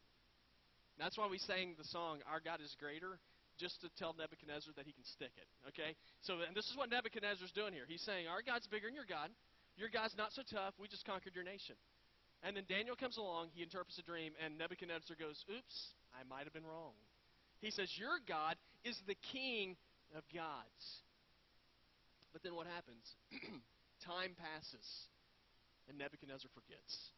And 0.95 1.03
that's 1.03 1.19
why 1.19 1.27
we 1.27 1.43
sang 1.43 1.75
the 1.75 1.87
song, 1.91 2.23
Our 2.31 2.39
God 2.39 2.63
is 2.63 2.71
greater, 2.79 3.19
just 3.59 3.83
to 3.83 3.91
tell 3.99 4.15
Nebuchadnezzar 4.15 4.71
that 4.79 4.87
he 4.87 4.95
can 4.95 5.03
stick 5.11 5.35
it. 5.35 5.47
Okay? 5.75 5.91
So, 6.23 6.39
and 6.39 6.55
this 6.55 6.71
is 6.71 6.79
what 6.79 6.87
Nebuchadnezzar's 6.87 7.51
doing 7.51 7.75
here. 7.75 7.83
He's 7.83 8.03
saying, 8.07 8.31
Our 8.31 8.39
God's 8.39 8.67
bigger 8.71 8.87
than 8.87 8.95
your 8.95 9.07
God. 9.07 9.27
Your 9.75 9.91
God's 9.91 10.15
not 10.15 10.31
so 10.31 10.43
tough. 10.47 10.71
We 10.79 10.87
just 10.87 11.03
conquered 11.03 11.35
your 11.35 11.43
nation. 11.43 11.75
And 12.43 12.57
then 12.57 12.65
Daniel 12.67 12.95
comes 12.95 13.17
along, 13.17 13.49
he 13.53 13.61
interprets 13.61 13.99
a 13.99 14.03
dream, 14.03 14.33
and 14.43 14.57
Nebuchadnezzar 14.57 15.15
goes, 15.15 15.37
Oops, 15.45 15.77
I 16.17 16.25
might 16.25 16.45
have 16.45 16.53
been 16.53 16.65
wrong. 16.65 16.97
He 17.61 17.69
says, 17.69 17.89
Your 17.97 18.17
God 18.27 18.57
is 18.83 18.97
the 19.05 19.15
king 19.31 19.77
of 20.17 20.23
gods. 20.33 20.83
But 22.33 22.41
then 22.41 22.55
what 22.55 22.65
happens? 22.65 23.05
Time 24.05 24.33
passes, 24.33 24.87
and 25.87 25.97
Nebuchadnezzar 25.97 26.49
forgets. 26.57 27.13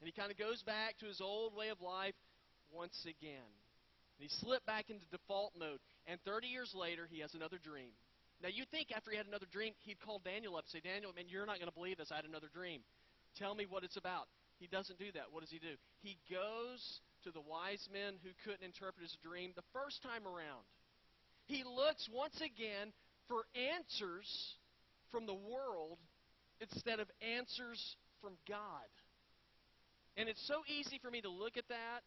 And 0.00 0.06
he 0.08 0.12
kind 0.12 0.30
of 0.30 0.36
goes 0.36 0.62
back 0.62 0.98
to 1.00 1.06
his 1.06 1.20
old 1.20 1.56
way 1.56 1.68
of 1.68 1.80
life 1.80 2.16
once 2.72 2.96
again. 3.04 3.52
And 4.20 4.20
he 4.20 4.28
slipped 4.44 4.66
back 4.66 4.90
into 4.90 5.04
default 5.08 5.52
mode. 5.58 5.80
And 6.06 6.20
30 6.24 6.48
years 6.48 6.72
later, 6.76 7.08
he 7.08 7.20
has 7.20 7.32
another 7.32 7.56
dream. 7.56 7.92
Now, 8.42 8.48
you'd 8.48 8.70
think 8.70 8.88
after 8.96 9.10
he 9.10 9.16
had 9.16 9.26
another 9.26 9.48
dream, 9.52 9.72
he'd 9.84 10.00
call 10.00 10.20
Daniel 10.24 10.56
up 10.56 10.64
and 10.64 10.72
say, 10.72 10.80
Daniel, 10.80 11.12
man, 11.12 11.24
you're 11.28 11.44
not 11.44 11.56
going 11.56 11.68
to 11.68 11.76
believe 11.76 11.98
this. 11.98 12.08
I 12.10 12.16
had 12.16 12.24
another 12.24 12.48
dream. 12.52 12.80
Tell 13.36 13.54
me 13.54 13.66
what 13.68 13.84
it's 13.84 13.96
about. 13.96 14.28
He 14.60 14.68
doesn't 14.68 14.98
do 14.98 15.10
that. 15.16 15.32
What 15.32 15.40
does 15.40 15.50
he 15.50 15.58
do? 15.58 15.74
He 16.04 16.20
goes 16.28 17.00
to 17.24 17.32
the 17.32 17.40
wise 17.40 17.88
men 17.92 18.20
who 18.22 18.30
couldn't 18.44 18.62
interpret 18.62 19.02
his 19.02 19.16
dream 19.24 19.52
the 19.56 19.66
first 19.72 20.02
time 20.04 20.28
around. 20.28 20.68
He 21.48 21.64
looks 21.64 22.06
once 22.12 22.36
again 22.44 22.92
for 23.26 23.48
answers 23.56 24.28
from 25.10 25.24
the 25.24 25.34
world 25.34 25.98
instead 26.60 27.00
of 27.00 27.08
answers 27.24 27.96
from 28.20 28.36
God. 28.46 28.86
And 30.16 30.28
it's 30.28 30.46
so 30.46 30.60
easy 30.68 31.00
for 31.00 31.10
me 31.10 31.22
to 31.22 31.30
look 31.30 31.56
at 31.56 31.66
that 31.68 32.04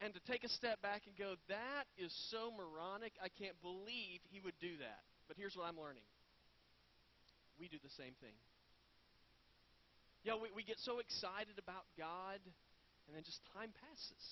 and 0.00 0.14
to 0.14 0.20
take 0.30 0.44
a 0.44 0.48
step 0.48 0.80
back 0.80 1.02
and 1.10 1.16
go, 1.18 1.34
that 1.48 1.84
is 1.98 2.14
so 2.30 2.54
moronic. 2.54 3.12
I 3.18 3.28
can't 3.42 3.58
believe 3.60 4.22
he 4.30 4.38
would 4.38 4.54
do 4.60 4.78
that. 4.78 5.02
But 5.26 5.36
here's 5.36 5.56
what 5.56 5.66
I'm 5.66 5.76
learning 5.76 6.06
we 7.58 7.66
do 7.66 7.76
the 7.82 7.90
same 7.98 8.14
thing. 8.22 8.38
Yeah, 10.26 10.34
we, 10.34 10.50
we 10.54 10.62
get 10.66 10.78
so 10.82 10.98
excited 10.98 11.58
about 11.58 11.86
God, 11.94 12.42
and 13.06 13.14
then 13.14 13.22
just 13.22 13.40
time 13.54 13.70
passes. 13.86 14.24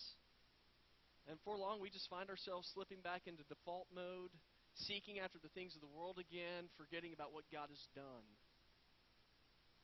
And 1.31 1.39
for 1.43 1.59
long, 1.59 1.83
we 1.83 1.91
just 1.91 2.11
find 2.11 2.31
ourselves 2.31 2.71
slipping 2.75 3.03
back 3.03 3.27
into 3.27 3.43
default 3.51 3.87
mode, 3.95 4.31
seeking 4.75 5.19
after 5.19 5.39
the 5.43 5.51
things 5.55 5.75
of 5.75 5.83
the 5.83 5.91
world 5.91 6.19
again, 6.19 6.71
forgetting 6.79 7.11
about 7.15 7.35
what 7.35 7.47
God 7.51 7.71
has 7.71 7.83
done. 7.95 8.27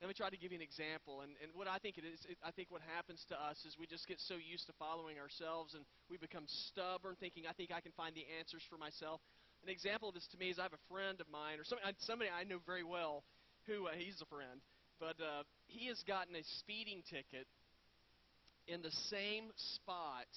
Let 0.02 0.10
me 0.10 0.18
try 0.18 0.34
to 0.34 0.36
give 0.36 0.50
you 0.50 0.58
an 0.58 0.66
example. 0.66 1.22
And, 1.22 1.38
and 1.38 1.54
what 1.54 1.70
I 1.70 1.78
think 1.78 1.94
it 1.94 2.02
is, 2.02 2.18
it, 2.26 2.34
I 2.42 2.50
think 2.50 2.74
what 2.74 2.82
happens 2.90 3.22
to 3.30 3.38
us 3.38 3.62
is 3.62 3.78
we 3.78 3.86
just 3.86 4.10
get 4.10 4.18
so 4.18 4.34
used 4.34 4.66
to 4.66 4.74
following 4.74 5.22
ourselves 5.22 5.78
and 5.78 5.86
we 6.10 6.18
become 6.18 6.42
stubborn, 6.74 7.14
thinking, 7.22 7.46
I 7.46 7.54
think 7.54 7.70
I 7.70 7.78
can 7.78 7.94
find 7.94 8.10
the 8.10 8.26
answers 8.42 8.66
for 8.66 8.74
myself. 8.74 9.22
An 9.62 9.70
example 9.70 10.10
of 10.10 10.18
this 10.18 10.26
to 10.34 10.38
me 10.42 10.50
is 10.50 10.58
I 10.58 10.66
have 10.66 10.74
a 10.74 10.86
friend 10.90 11.22
of 11.22 11.30
mine, 11.30 11.62
or 11.62 11.64
somebody, 11.64 11.94
somebody 12.02 12.30
I 12.34 12.42
know 12.42 12.58
very 12.66 12.82
well, 12.82 13.22
who 13.70 13.86
uh, 13.86 13.94
he's 13.94 14.18
a 14.18 14.26
friend, 14.26 14.58
but 15.02 15.18
uh, 15.18 15.42
he 15.66 15.90
has 15.90 15.98
gotten 16.06 16.38
a 16.38 16.46
speeding 16.62 17.02
ticket 17.10 17.50
in 18.70 18.86
the 18.86 18.94
same 19.10 19.50
spot 19.74 20.30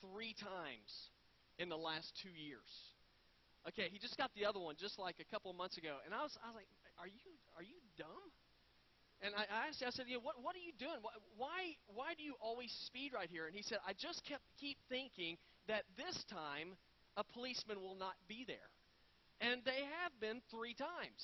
three 0.00 0.32
times 0.32 1.12
in 1.60 1.68
the 1.68 1.76
last 1.76 2.08
two 2.24 2.32
years. 2.32 2.72
Okay, 3.68 3.92
he 3.92 4.00
just 4.00 4.16
got 4.16 4.32
the 4.32 4.48
other 4.48 4.58
one 4.58 4.80
just 4.80 4.98
like 4.98 5.20
a 5.20 5.28
couple 5.28 5.52
months 5.52 5.76
ago, 5.76 6.00
and 6.08 6.16
I 6.16 6.24
was, 6.24 6.32
I 6.40 6.48
was 6.48 6.56
like, 6.56 6.72
"Are 6.96 7.06
you, 7.06 7.36
are 7.52 7.62
you 7.62 7.76
dumb?" 8.00 8.32
And 9.20 9.36
I, 9.36 9.44
I 9.44 9.68
asked, 9.68 9.84
I 9.86 9.92
said, 9.92 10.08
you 10.08 10.16
know, 10.18 10.24
what, 10.24 10.40
what 10.42 10.56
are 10.56 10.64
you 10.64 10.72
doing? 10.80 10.98
Why, 11.36 11.78
why 11.86 12.18
do 12.18 12.24
you 12.24 12.34
always 12.42 12.74
speed 12.90 13.12
right 13.14 13.30
here? 13.30 13.46
And 13.46 13.54
he 13.54 13.62
said, 13.62 13.78
I 13.86 13.92
just 13.94 14.24
kept 14.26 14.42
keep 14.58 14.74
thinking 14.88 15.38
that 15.68 15.84
this 15.94 16.18
time 16.26 16.74
a 17.14 17.22
policeman 17.22 17.78
will 17.78 17.94
not 17.94 18.18
be 18.26 18.42
there. 18.48 18.72
And 19.38 19.62
they 19.62 19.86
have 20.02 20.10
been 20.18 20.42
three 20.50 20.74
times. 20.74 21.22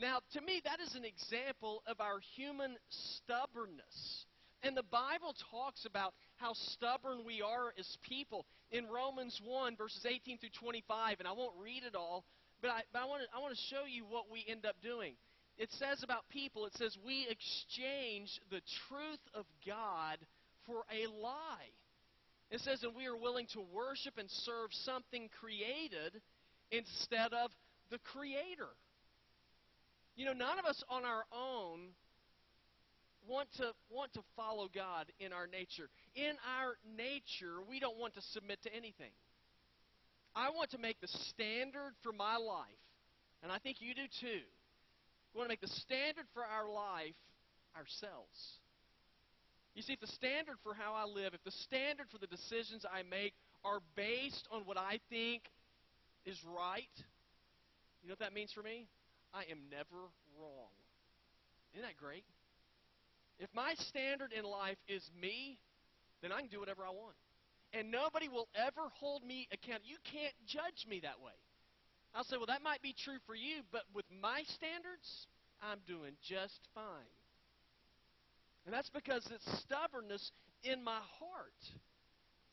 Now, 0.00 0.20
to 0.32 0.40
me, 0.40 0.62
that 0.64 0.80
is 0.80 0.94
an 0.94 1.04
example 1.04 1.82
of 1.86 2.00
our 2.00 2.20
human 2.34 2.76
stubbornness. 2.88 4.24
And 4.62 4.76
the 4.76 4.84
Bible 4.90 5.34
talks 5.50 5.84
about 5.84 6.14
how 6.36 6.52
stubborn 6.54 7.24
we 7.24 7.42
are 7.42 7.72
as 7.78 7.98
people. 8.08 8.46
In 8.70 8.86
Romans 8.86 9.40
1, 9.44 9.76
verses 9.76 10.06
18 10.08 10.38
through 10.38 10.50
25, 10.58 11.16
and 11.18 11.28
I 11.28 11.32
won't 11.32 11.54
read 11.60 11.82
it 11.86 11.94
all, 11.94 12.24
but 12.62 12.70
I, 12.70 12.82
but 12.92 13.02
I, 13.02 13.04
want 13.06 13.22
to, 13.22 13.28
I 13.36 13.40
want 13.40 13.54
to 13.54 13.62
show 13.68 13.84
you 13.88 14.04
what 14.04 14.30
we 14.30 14.44
end 14.48 14.66
up 14.66 14.76
doing 14.82 15.14
it 15.60 15.70
says 15.72 16.02
about 16.02 16.26
people, 16.30 16.64
it 16.64 16.72
says, 16.76 16.96
we 17.04 17.26
exchange 17.28 18.40
the 18.48 18.62
truth 18.88 19.20
of 19.34 19.44
God 19.66 20.16
for 20.64 20.84
a 20.90 21.06
lie. 21.20 21.68
It 22.50 22.60
says, 22.60 22.82
and 22.82 22.96
we 22.96 23.04
are 23.04 23.16
willing 23.16 23.46
to 23.52 23.60
worship 23.60 24.14
and 24.16 24.28
serve 24.30 24.70
something 24.72 25.28
created 25.38 26.22
instead 26.70 27.34
of 27.34 27.50
the 27.90 27.98
Creator. 27.98 28.72
You 30.20 30.26
know, 30.26 30.34
none 30.34 30.58
of 30.58 30.66
us 30.66 30.84
on 30.90 31.06
our 31.06 31.24
own 31.32 31.96
want 33.26 33.48
to 33.56 33.72
want 33.88 34.12
to 34.12 34.20
follow 34.36 34.68
God 34.68 35.06
in 35.18 35.32
our 35.32 35.46
nature. 35.46 35.88
In 36.14 36.36
our 36.60 36.76
nature, 36.94 37.64
we 37.66 37.80
don't 37.80 37.96
want 37.96 38.12
to 38.16 38.20
submit 38.20 38.60
to 38.64 38.74
anything. 38.74 39.12
I 40.36 40.50
want 40.50 40.72
to 40.72 40.78
make 40.78 41.00
the 41.00 41.08
standard 41.08 41.94
for 42.02 42.12
my 42.12 42.36
life, 42.36 42.84
and 43.42 43.50
I 43.50 43.56
think 43.60 43.80
you 43.80 43.94
do 43.94 44.02
too 44.20 44.44
we 45.32 45.38
want 45.38 45.48
to 45.48 45.52
make 45.52 45.62
the 45.62 45.80
standard 45.80 46.26
for 46.34 46.44
our 46.44 46.68
life 46.68 47.16
ourselves. 47.74 48.60
You 49.74 49.80
see, 49.80 49.94
if 49.94 50.00
the 50.00 50.06
standard 50.06 50.56
for 50.62 50.74
how 50.74 50.92
I 50.92 51.06
live, 51.06 51.32
if 51.32 51.42
the 51.44 51.56
standard 51.64 52.08
for 52.12 52.18
the 52.18 52.26
decisions 52.26 52.84
I 52.84 53.04
make 53.08 53.32
are 53.64 53.80
based 53.96 54.46
on 54.52 54.66
what 54.66 54.76
I 54.76 55.00
think 55.08 55.44
is 56.26 56.36
right, 56.44 56.92
you 58.02 58.08
know 58.08 58.12
what 58.12 58.18
that 58.18 58.34
means 58.34 58.52
for 58.52 58.62
me? 58.62 58.86
I 59.34 59.42
am 59.50 59.58
never 59.70 60.10
wrong. 60.38 60.74
Isn't 61.74 61.86
that 61.86 61.96
great? 61.96 62.24
If 63.38 63.48
my 63.54 63.74
standard 63.78 64.32
in 64.32 64.44
life 64.44 64.78
is 64.88 65.08
me, 65.20 65.58
then 66.22 66.32
I 66.32 66.40
can 66.40 66.50
do 66.50 66.60
whatever 66.60 66.84
I 66.84 66.90
want. 66.90 67.16
And 67.72 67.90
nobody 67.90 68.28
will 68.28 68.48
ever 68.54 68.90
hold 68.98 69.24
me 69.24 69.48
accountable. 69.52 69.88
You 69.88 69.98
can't 70.04 70.34
judge 70.46 70.86
me 70.88 71.00
that 71.00 71.20
way. 71.24 71.32
I'll 72.14 72.24
say, 72.24 72.36
well, 72.36 72.46
that 72.46 72.62
might 72.62 72.82
be 72.82 72.92
true 72.92 73.18
for 73.26 73.34
you, 73.34 73.62
but 73.70 73.82
with 73.94 74.04
my 74.10 74.42
standards, 74.46 75.28
I'm 75.62 75.78
doing 75.86 76.12
just 76.26 76.58
fine. 76.74 77.14
And 78.66 78.74
that's 78.74 78.90
because 78.90 79.26
it's 79.32 79.46
stubbornness 79.60 80.32
in 80.64 80.82
my 80.82 80.98
heart. 81.18 81.54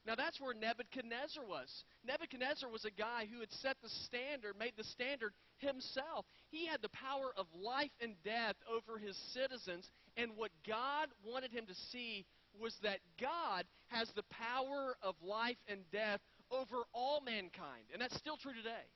Now, 0.07 0.15
that's 0.15 0.39
where 0.39 0.53
Nebuchadnezzar 0.53 1.43
was. 1.43 1.67
Nebuchadnezzar 2.07 2.69
was 2.71 2.85
a 2.85 2.91
guy 2.91 3.27
who 3.29 3.41
had 3.41 3.51
set 3.51 3.75
the 3.83 3.89
standard, 4.07 4.55
made 4.57 4.71
the 4.77 4.85
standard 4.85 5.33
himself. 5.57 6.25
He 6.49 6.65
had 6.65 6.81
the 6.81 6.87
power 6.89 7.33
of 7.35 7.45
life 7.53 7.91
and 7.99 8.15
death 8.23 8.55
over 8.71 8.97
his 8.97 9.17
citizens, 9.33 9.89
and 10.15 10.31
what 10.37 10.51
God 10.65 11.09
wanted 11.25 11.51
him 11.51 11.65
to 11.67 11.75
see 11.91 12.25
was 12.57 12.73
that 12.83 12.99
God 13.19 13.65
has 13.87 14.09
the 14.15 14.23
power 14.31 14.95
of 15.03 15.15
life 15.21 15.57
and 15.67 15.81
death 15.91 16.21
over 16.51 16.87
all 16.93 17.19
mankind. 17.19 17.91
And 17.91 18.01
that's 18.01 18.15
still 18.15 18.37
true 18.37 18.53
today. 18.53 18.87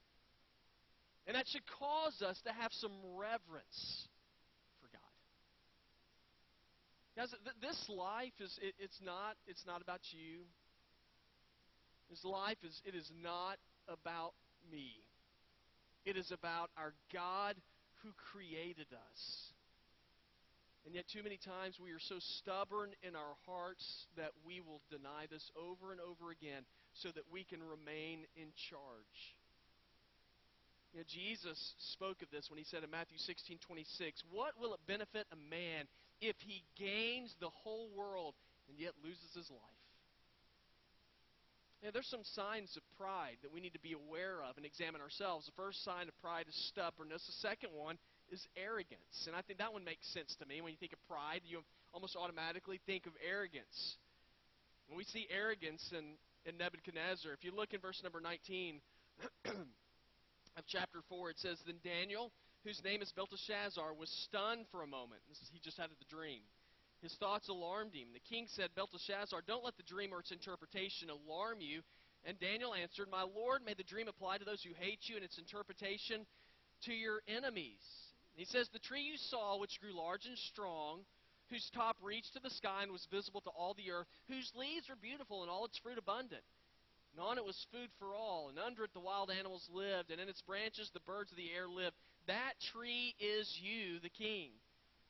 And 1.27 1.35
that 1.35 1.45
should 1.51 1.67
cause 1.77 2.21
us 2.21 2.39
to 2.45 2.53
have 2.53 2.71
some 2.71 2.93
reverence 3.17 4.07
for 4.79 4.87
God. 4.87 5.11
Guys, 7.17 7.35
this 7.61 7.85
life 7.89 8.33
is 8.39 8.57
it, 8.61 8.75
it's 8.79 8.99
not 9.03 9.35
it's 9.45 9.65
not 9.67 9.81
about 9.81 9.99
you. 10.11 10.45
This 12.11 12.25
life 12.25 12.57
is 12.61 12.81
it 12.83 12.93
is 12.93 13.09
not 13.23 13.55
about 13.87 14.33
me. 14.69 14.91
It 16.05 16.17
is 16.17 16.29
about 16.31 16.69
our 16.75 16.93
God 17.13 17.55
who 18.03 18.09
created 18.31 18.87
us. 18.91 19.21
And 20.85 20.93
yet, 20.93 21.05
too 21.07 21.23
many 21.23 21.37
times 21.37 21.79
we 21.79 21.91
are 21.91 22.03
so 22.03 22.15
stubborn 22.19 22.91
in 23.01 23.15
our 23.15 23.37
hearts 23.45 24.07
that 24.17 24.31
we 24.45 24.59
will 24.59 24.81
deny 24.89 25.29
this 25.31 25.49
over 25.55 25.93
and 25.93 26.01
over 26.01 26.31
again 26.31 26.65
so 26.93 27.09
that 27.15 27.23
we 27.31 27.45
can 27.45 27.59
remain 27.63 28.25
in 28.35 28.51
charge. 28.67 29.37
You 30.91 30.99
know, 30.99 31.05
Jesus 31.07 31.75
spoke 31.95 32.21
of 32.21 32.31
this 32.31 32.49
when 32.49 32.57
he 32.57 32.65
said 32.65 32.83
in 32.83 32.91
Matthew 32.91 33.19
16, 33.19 33.59
26, 33.63 34.23
What 34.31 34.59
will 34.59 34.73
it 34.73 34.81
benefit 34.87 35.27
a 35.31 35.37
man 35.37 35.87
if 36.19 36.35
he 36.43 36.63
gains 36.75 37.35
the 37.39 37.53
whole 37.63 37.87
world 37.95 38.33
and 38.67 38.77
yet 38.77 38.91
loses 39.01 39.31
his 39.33 39.49
life? 39.49 39.80
There's 41.89 42.07
some 42.07 42.23
signs 42.37 42.77
of 42.77 42.83
pride 42.95 43.41
that 43.41 43.51
we 43.51 43.59
need 43.59 43.73
to 43.73 43.81
be 43.81 43.97
aware 43.97 44.43
of 44.45 44.57
and 44.57 44.65
examine 44.65 45.01
ourselves. 45.01 45.47
The 45.47 45.57
first 45.57 45.83
sign 45.83 46.07
of 46.07 46.13
pride 46.21 46.45
is 46.47 46.53
stubbornness. 46.69 47.25
The 47.25 47.41
second 47.41 47.73
one 47.73 47.97
is 48.29 48.45
arrogance. 48.55 49.25
And 49.25 49.35
I 49.35 49.41
think 49.41 49.57
that 49.57 49.73
one 49.73 49.83
makes 49.83 50.05
sense 50.13 50.37
to 50.37 50.45
me. 50.45 50.61
When 50.61 50.71
you 50.71 50.77
think 50.77 50.93
of 50.93 51.01
pride, 51.09 51.41
you 51.43 51.65
almost 51.91 52.15
automatically 52.15 52.79
think 52.85 53.07
of 53.07 53.13
arrogance. 53.25 53.97
When 54.87 54.97
we 54.97 55.05
see 55.05 55.25
arrogance 55.33 55.81
in, 55.89 56.21
in 56.45 56.57
Nebuchadnezzar, 56.57 57.33
if 57.33 57.43
you 57.43 57.49
look 57.49 57.73
in 57.73 57.81
verse 57.81 57.99
number 58.03 58.21
19, 58.21 58.79
of 60.57 60.63
chapter 60.67 61.01
4, 61.09 61.31
it 61.31 61.39
says, 61.39 61.57
Then 61.65 61.81
Daniel, 61.83 62.31
whose 62.63 62.81
name 62.83 63.01
is 63.01 63.11
Belteshazzar, 63.15 63.93
was 63.93 64.09
stunned 64.29 64.65
for 64.71 64.83
a 64.83 64.87
moment. 64.87 65.21
Is, 65.31 65.39
he 65.51 65.59
just 65.59 65.77
had 65.77 65.89
the 65.89 66.15
dream. 66.15 66.41
His 67.01 67.13
thoughts 67.15 67.49
alarmed 67.49 67.93
him. 67.95 68.09
The 68.13 68.19
king 68.19 68.45
said, 68.47 68.69
Belteshazzar, 68.75 69.41
don't 69.47 69.63
let 69.63 69.75
the 69.77 69.83
dream 69.83 70.13
or 70.13 70.19
its 70.19 70.31
interpretation 70.31 71.09
alarm 71.09 71.57
you. 71.59 71.81
And 72.25 72.39
Daniel 72.39 72.75
answered, 72.75 73.09
My 73.09 73.23
lord, 73.23 73.65
may 73.65 73.73
the 73.73 73.83
dream 73.83 74.07
apply 74.07 74.37
to 74.37 74.45
those 74.45 74.61
who 74.61 74.73
hate 74.77 75.09
you 75.09 75.15
and 75.15 75.25
its 75.25 75.39
interpretation 75.39 76.25
to 76.85 76.93
your 76.93 77.21
enemies. 77.27 77.81
he 78.35 78.45
says, 78.45 78.69
The 78.69 78.79
tree 78.79 79.01
you 79.01 79.17
saw, 79.17 79.57
which 79.57 79.81
grew 79.81 79.97
large 79.97 80.25
and 80.25 80.37
strong, 80.37 81.01
whose 81.49 81.69
top 81.73 81.97
reached 82.01 82.33
to 82.33 82.39
the 82.39 82.49
sky 82.49 82.83
and 82.83 82.91
was 82.91 83.07
visible 83.11 83.41
to 83.41 83.49
all 83.49 83.73
the 83.73 83.91
earth, 83.91 84.07
whose 84.27 84.51
leaves 84.55 84.87
were 84.87 84.95
beautiful 84.95 85.41
and 85.41 85.49
all 85.49 85.65
its 85.65 85.77
fruit 85.79 85.97
abundant. 85.97 86.43
And 87.11 87.19
on 87.19 87.37
it 87.37 87.43
was 87.43 87.67
food 87.71 87.89
for 87.99 88.15
all, 88.15 88.47
and 88.49 88.57
under 88.57 88.85
it 88.85 88.93
the 88.93 89.01
wild 89.01 89.31
animals 89.31 89.67
lived, 89.73 90.11
and 90.11 90.21
in 90.21 90.29
its 90.29 90.41
branches 90.41 90.89
the 90.93 91.01
birds 91.01 91.31
of 91.31 91.37
the 91.37 91.51
air 91.51 91.67
lived. 91.67 91.95
That 92.27 92.53
tree 92.71 93.15
is 93.19 93.59
you, 93.61 93.99
the 93.99 94.09
king. 94.09 94.51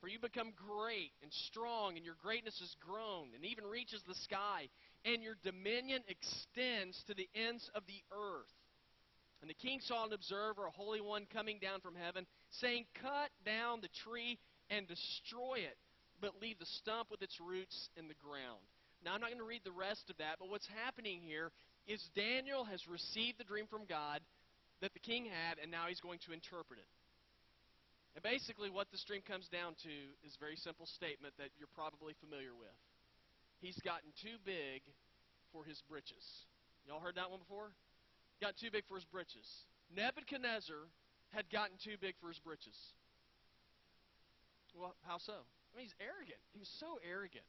For 0.01 0.07
you 0.07 0.17
become 0.17 0.51
great 0.57 1.11
and 1.21 1.31
strong, 1.31 1.95
and 1.95 2.03
your 2.03 2.17
greatness 2.21 2.59
is 2.59 2.75
grown, 2.81 3.29
and 3.35 3.45
even 3.45 3.65
reaches 3.65 4.01
the 4.07 4.15
sky, 4.15 4.67
and 5.05 5.21
your 5.21 5.37
dominion 5.43 6.01
extends 6.07 7.01
to 7.05 7.13
the 7.13 7.29
ends 7.35 7.69
of 7.75 7.83
the 7.85 8.01
earth. 8.11 8.49
And 9.41 9.49
the 9.49 9.55
king 9.55 9.79
saw 9.79 10.05
an 10.05 10.13
observer, 10.13 10.65
a 10.65 10.71
holy 10.71 11.01
one 11.01 11.27
coming 11.31 11.59
down 11.61 11.81
from 11.81 11.95
heaven, 11.95 12.25
saying, 12.49 12.85
Cut 12.99 13.29
down 13.45 13.81
the 13.81 13.93
tree 14.03 14.39
and 14.69 14.87
destroy 14.87 15.61
it, 15.61 15.77
but 16.19 16.41
leave 16.41 16.57
the 16.57 16.65
stump 16.65 17.09
with 17.11 17.21
its 17.21 17.39
roots 17.39 17.89
in 17.95 18.07
the 18.07 18.17
ground. 18.25 18.61
Now, 19.05 19.13
I'm 19.13 19.21
not 19.21 19.29
going 19.29 19.41
to 19.41 19.45
read 19.45 19.61
the 19.63 19.71
rest 19.71 20.09
of 20.09 20.17
that, 20.17 20.37
but 20.39 20.49
what's 20.49 20.67
happening 20.83 21.21
here 21.21 21.51
is 21.87 22.01
Daniel 22.15 22.65
has 22.65 22.87
received 22.87 23.37
the 23.37 23.43
dream 23.43 23.65
from 23.69 23.85
God 23.85 24.21
that 24.81 24.93
the 24.93 24.99
king 24.99 25.25
had, 25.25 25.57
and 25.61 25.71
now 25.71 25.85
he's 25.89 26.01
going 26.01 26.19
to 26.25 26.33
interpret 26.33 26.79
it. 26.79 26.85
And 28.15 28.23
basically, 28.23 28.69
what 28.69 28.91
this 28.91 29.03
dream 29.07 29.21
comes 29.23 29.47
down 29.47 29.75
to 29.87 29.93
is 30.27 30.35
a 30.35 30.39
very 30.43 30.59
simple 30.59 30.85
statement 30.85 31.33
that 31.39 31.49
you're 31.55 31.71
probably 31.71 32.13
familiar 32.19 32.51
with. 32.51 32.75
He's 33.63 33.79
gotten 33.85 34.11
too 34.19 34.35
big 34.43 34.83
for 35.53 35.63
his 35.63 35.79
britches. 35.87 36.23
Y'all 36.87 36.99
heard 36.99 37.15
that 37.15 37.29
one 37.29 37.39
before? 37.39 37.71
Got 38.41 38.57
too 38.57 38.71
big 38.71 38.83
for 38.89 38.95
his 38.95 39.05
britches. 39.05 39.45
Nebuchadnezzar 39.95 40.89
had 41.31 41.47
gotten 41.51 41.77
too 41.79 41.95
big 42.01 42.15
for 42.19 42.27
his 42.27 42.39
britches. 42.39 42.75
Well, 44.75 44.95
how 45.07 45.19
so? 45.19 45.35
I 45.35 45.71
mean, 45.77 45.85
he's 45.87 45.95
arrogant. 45.99 46.39
He 46.51 46.59
was 46.59 46.71
so 46.79 46.99
arrogant. 47.03 47.47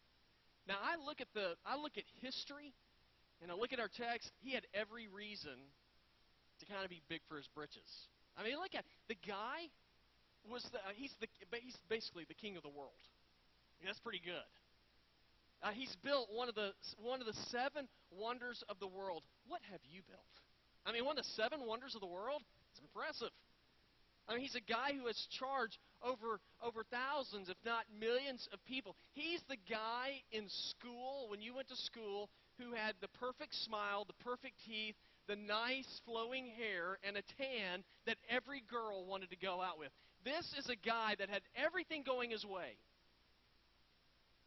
Now 0.68 0.78
I 0.78 0.94
look 0.94 1.20
at 1.20 1.30
the 1.34 1.58
I 1.66 1.74
look 1.74 1.98
at 1.98 2.04
history, 2.20 2.74
and 3.42 3.50
I 3.50 3.54
look 3.54 3.72
at 3.72 3.80
our 3.80 3.90
text. 3.90 4.30
He 4.42 4.54
had 4.54 4.62
every 4.74 5.08
reason 5.08 5.58
to 6.60 6.66
kind 6.66 6.84
of 6.84 6.90
be 6.90 7.02
big 7.08 7.20
for 7.28 7.36
his 7.36 7.48
britches. 7.54 7.88
I 8.38 8.44
mean, 8.44 8.54
look 8.58 8.74
at 8.74 8.84
the 9.08 9.18
guy 9.26 9.70
was 10.48 10.62
the 10.72 10.78
uh, 10.78 10.92
he's 10.94 11.14
the 11.20 11.28
he's 11.60 11.76
basically 11.88 12.24
the 12.28 12.34
king 12.34 12.56
of 12.56 12.62
the 12.62 12.72
world. 12.72 12.98
Mean, 13.82 13.90
that's 13.90 14.00
pretty 14.00 14.22
good. 14.24 14.46
Uh, 15.62 15.70
he's 15.70 15.94
built 16.02 16.28
one 16.30 16.48
of 16.48 16.54
the 16.54 16.70
one 17.02 17.20
of 17.20 17.26
the 17.26 17.38
seven 17.50 17.88
wonders 18.10 18.62
of 18.68 18.78
the 18.78 18.86
world. 18.86 19.22
What 19.46 19.60
have 19.70 19.80
you 19.90 20.02
built? 20.06 20.34
I 20.86 20.92
mean, 20.92 21.04
one 21.04 21.18
of 21.18 21.24
the 21.24 21.30
seven 21.34 21.66
wonders 21.66 21.94
of 21.94 22.00
the 22.00 22.06
world. 22.06 22.42
It's 22.70 22.80
impressive. 22.80 23.30
I 24.28 24.34
mean, 24.34 24.42
he's 24.42 24.54
a 24.54 24.62
guy 24.62 24.94
who 24.94 25.06
has 25.06 25.18
charged 25.38 25.78
over 26.02 26.38
over 26.62 26.84
thousands, 26.90 27.48
if 27.48 27.58
not 27.64 27.84
millions, 27.98 28.48
of 28.52 28.64
people. 28.66 28.94
He's 29.14 29.42
the 29.48 29.58
guy 29.68 30.22
in 30.30 30.46
school 30.48 31.26
when 31.28 31.42
you 31.42 31.54
went 31.54 31.68
to 31.68 31.76
school 31.76 32.30
who 32.58 32.74
had 32.74 32.94
the 33.00 33.10
perfect 33.18 33.54
smile, 33.54 34.04
the 34.04 34.24
perfect 34.24 34.54
teeth, 34.66 34.94
the 35.26 35.36
nice 35.36 36.00
flowing 36.06 36.46
hair, 36.54 36.98
and 37.02 37.16
a 37.16 37.22
tan 37.38 37.82
that 38.06 38.16
every 38.30 38.62
girl 38.70 39.06
wanted 39.06 39.30
to 39.30 39.36
go 39.36 39.60
out 39.60 39.78
with. 39.78 39.90
This 40.24 40.54
is 40.58 40.68
a 40.68 40.76
guy 40.76 41.16
that 41.18 41.28
had 41.28 41.42
everything 41.56 42.02
going 42.04 42.30
his 42.30 42.44
way. 42.44 42.78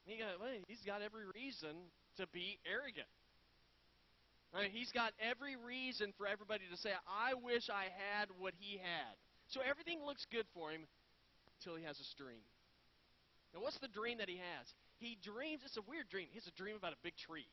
He 0.05 0.17
got, 0.17 0.39
well, 0.39 0.49
he's 0.67 0.83
got 0.85 1.01
every 1.01 1.25
reason 1.33 1.75
to 2.17 2.27
be 2.27 2.59
arrogant. 2.65 3.09
Right? 4.53 4.71
He's 4.71 4.91
got 4.91 5.11
every 5.19 5.57
reason 5.57 6.13
for 6.17 6.27
everybody 6.27 6.63
to 6.71 6.77
say, 6.77 6.91
I 7.09 7.33
wish 7.33 7.67
I 7.69 7.91
had 7.91 8.29
what 8.39 8.53
he 8.55 8.77
had. 8.77 9.15
So 9.49 9.59
everything 9.59 9.99
looks 10.05 10.25
good 10.31 10.45
for 10.53 10.71
him 10.71 10.87
until 11.59 11.75
he 11.75 11.83
has 11.83 11.99
a 11.99 12.07
dream. 12.15 12.45
Now, 13.53 13.61
what's 13.61 13.79
the 13.79 13.91
dream 13.91 14.19
that 14.19 14.29
he 14.29 14.37
has? 14.37 14.65
He 14.97 15.17
dreams, 15.21 15.63
it's 15.65 15.77
a 15.77 15.83
weird 15.89 16.07
dream. 16.07 16.27
He 16.31 16.39
has 16.39 16.47
a 16.47 16.55
dream 16.55 16.75
about 16.77 16.93
a 16.93 17.01
big 17.03 17.17
tree. 17.17 17.47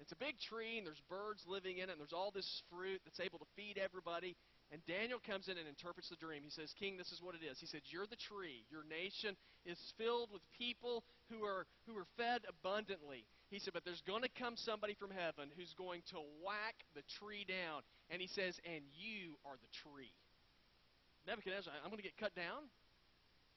It's 0.00 0.12
a 0.12 0.16
big 0.16 0.40
tree, 0.40 0.78
and 0.78 0.86
there's 0.86 1.00
birds 1.08 1.44
living 1.46 1.78
in 1.78 1.88
it, 1.88 1.92
and 1.92 2.00
there's 2.00 2.12
all 2.16 2.32
this 2.34 2.62
fruit 2.70 3.00
that's 3.04 3.20
able 3.20 3.38
to 3.38 3.46
feed 3.54 3.78
everybody. 3.78 4.36
And 4.72 4.80
Daniel 4.86 5.20
comes 5.20 5.48
in 5.48 5.58
and 5.58 5.68
interprets 5.68 6.08
the 6.08 6.16
dream. 6.16 6.42
He 6.42 6.50
says, 6.50 6.74
King, 6.78 6.96
this 6.96 7.12
is 7.12 7.20
what 7.22 7.34
it 7.34 7.44
is. 7.44 7.60
He 7.60 7.66
said, 7.66 7.82
You're 7.86 8.08
the 8.08 8.18
tree. 8.18 8.64
Your 8.70 8.82
nation 8.88 9.36
is 9.64 9.78
filled 9.98 10.30
with 10.32 10.42
people 10.56 11.04
who 11.30 11.44
are, 11.44 11.66
who 11.86 11.96
are 11.96 12.08
fed 12.16 12.42
abundantly. 12.48 13.26
He 13.50 13.58
said, 13.58 13.72
But 13.72 13.84
there's 13.84 14.02
going 14.02 14.22
to 14.22 14.32
come 14.40 14.56
somebody 14.56 14.94
from 14.94 15.10
heaven 15.10 15.52
who's 15.56 15.74
going 15.76 16.02
to 16.10 16.18
whack 16.42 16.74
the 16.96 17.04
tree 17.20 17.44
down. 17.46 17.82
And 18.10 18.20
he 18.20 18.26
says, 18.26 18.58
And 18.64 18.82
you 18.96 19.36
are 19.44 19.60
the 19.60 19.70
tree. 19.84 20.12
Nebuchadnezzar, 21.26 21.72
I'm 21.84 21.90
going 21.90 22.02
to 22.02 22.08
get 22.08 22.16
cut 22.18 22.34
down? 22.34 22.68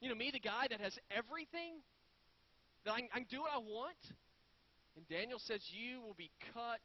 You 0.00 0.08
know, 0.08 0.14
me, 0.14 0.30
the 0.30 0.40
guy 0.40 0.68
that 0.70 0.80
has 0.80 0.96
everything? 1.10 1.82
That 2.84 2.92
I, 2.92 3.08
I 3.12 3.18
can 3.24 3.28
do 3.28 3.40
what 3.40 3.50
I 3.52 3.58
want? 3.58 3.98
And 4.94 5.08
Daniel 5.08 5.40
says, 5.40 5.60
You 5.72 6.00
will 6.00 6.14
be 6.14 6.30
cut 6.54 6.84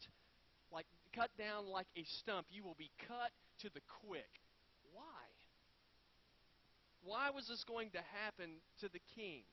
like 0.73 0.85
cut 1.13 1.29
down 1.37 1.67
like 1.69 1.87
a 1.95 2.03
stump. 2.19 2.47
You 2.49 2.63
will 2.63 2.75
be 2.77 2.89
cut 3.07 3.31
to 3.63 3.71
the 3.71 3.83
quick. 4.03 4.29
Why? 4.91 5.23
Why 7.03 7.31
was 7.31 7.47
this 7.47 7.63
going 7.63 7.91
to 7.91 8.03
happen 8.23 8.59
to 8.83 8.87
the 8.91 9.03
king? 9.15 9.43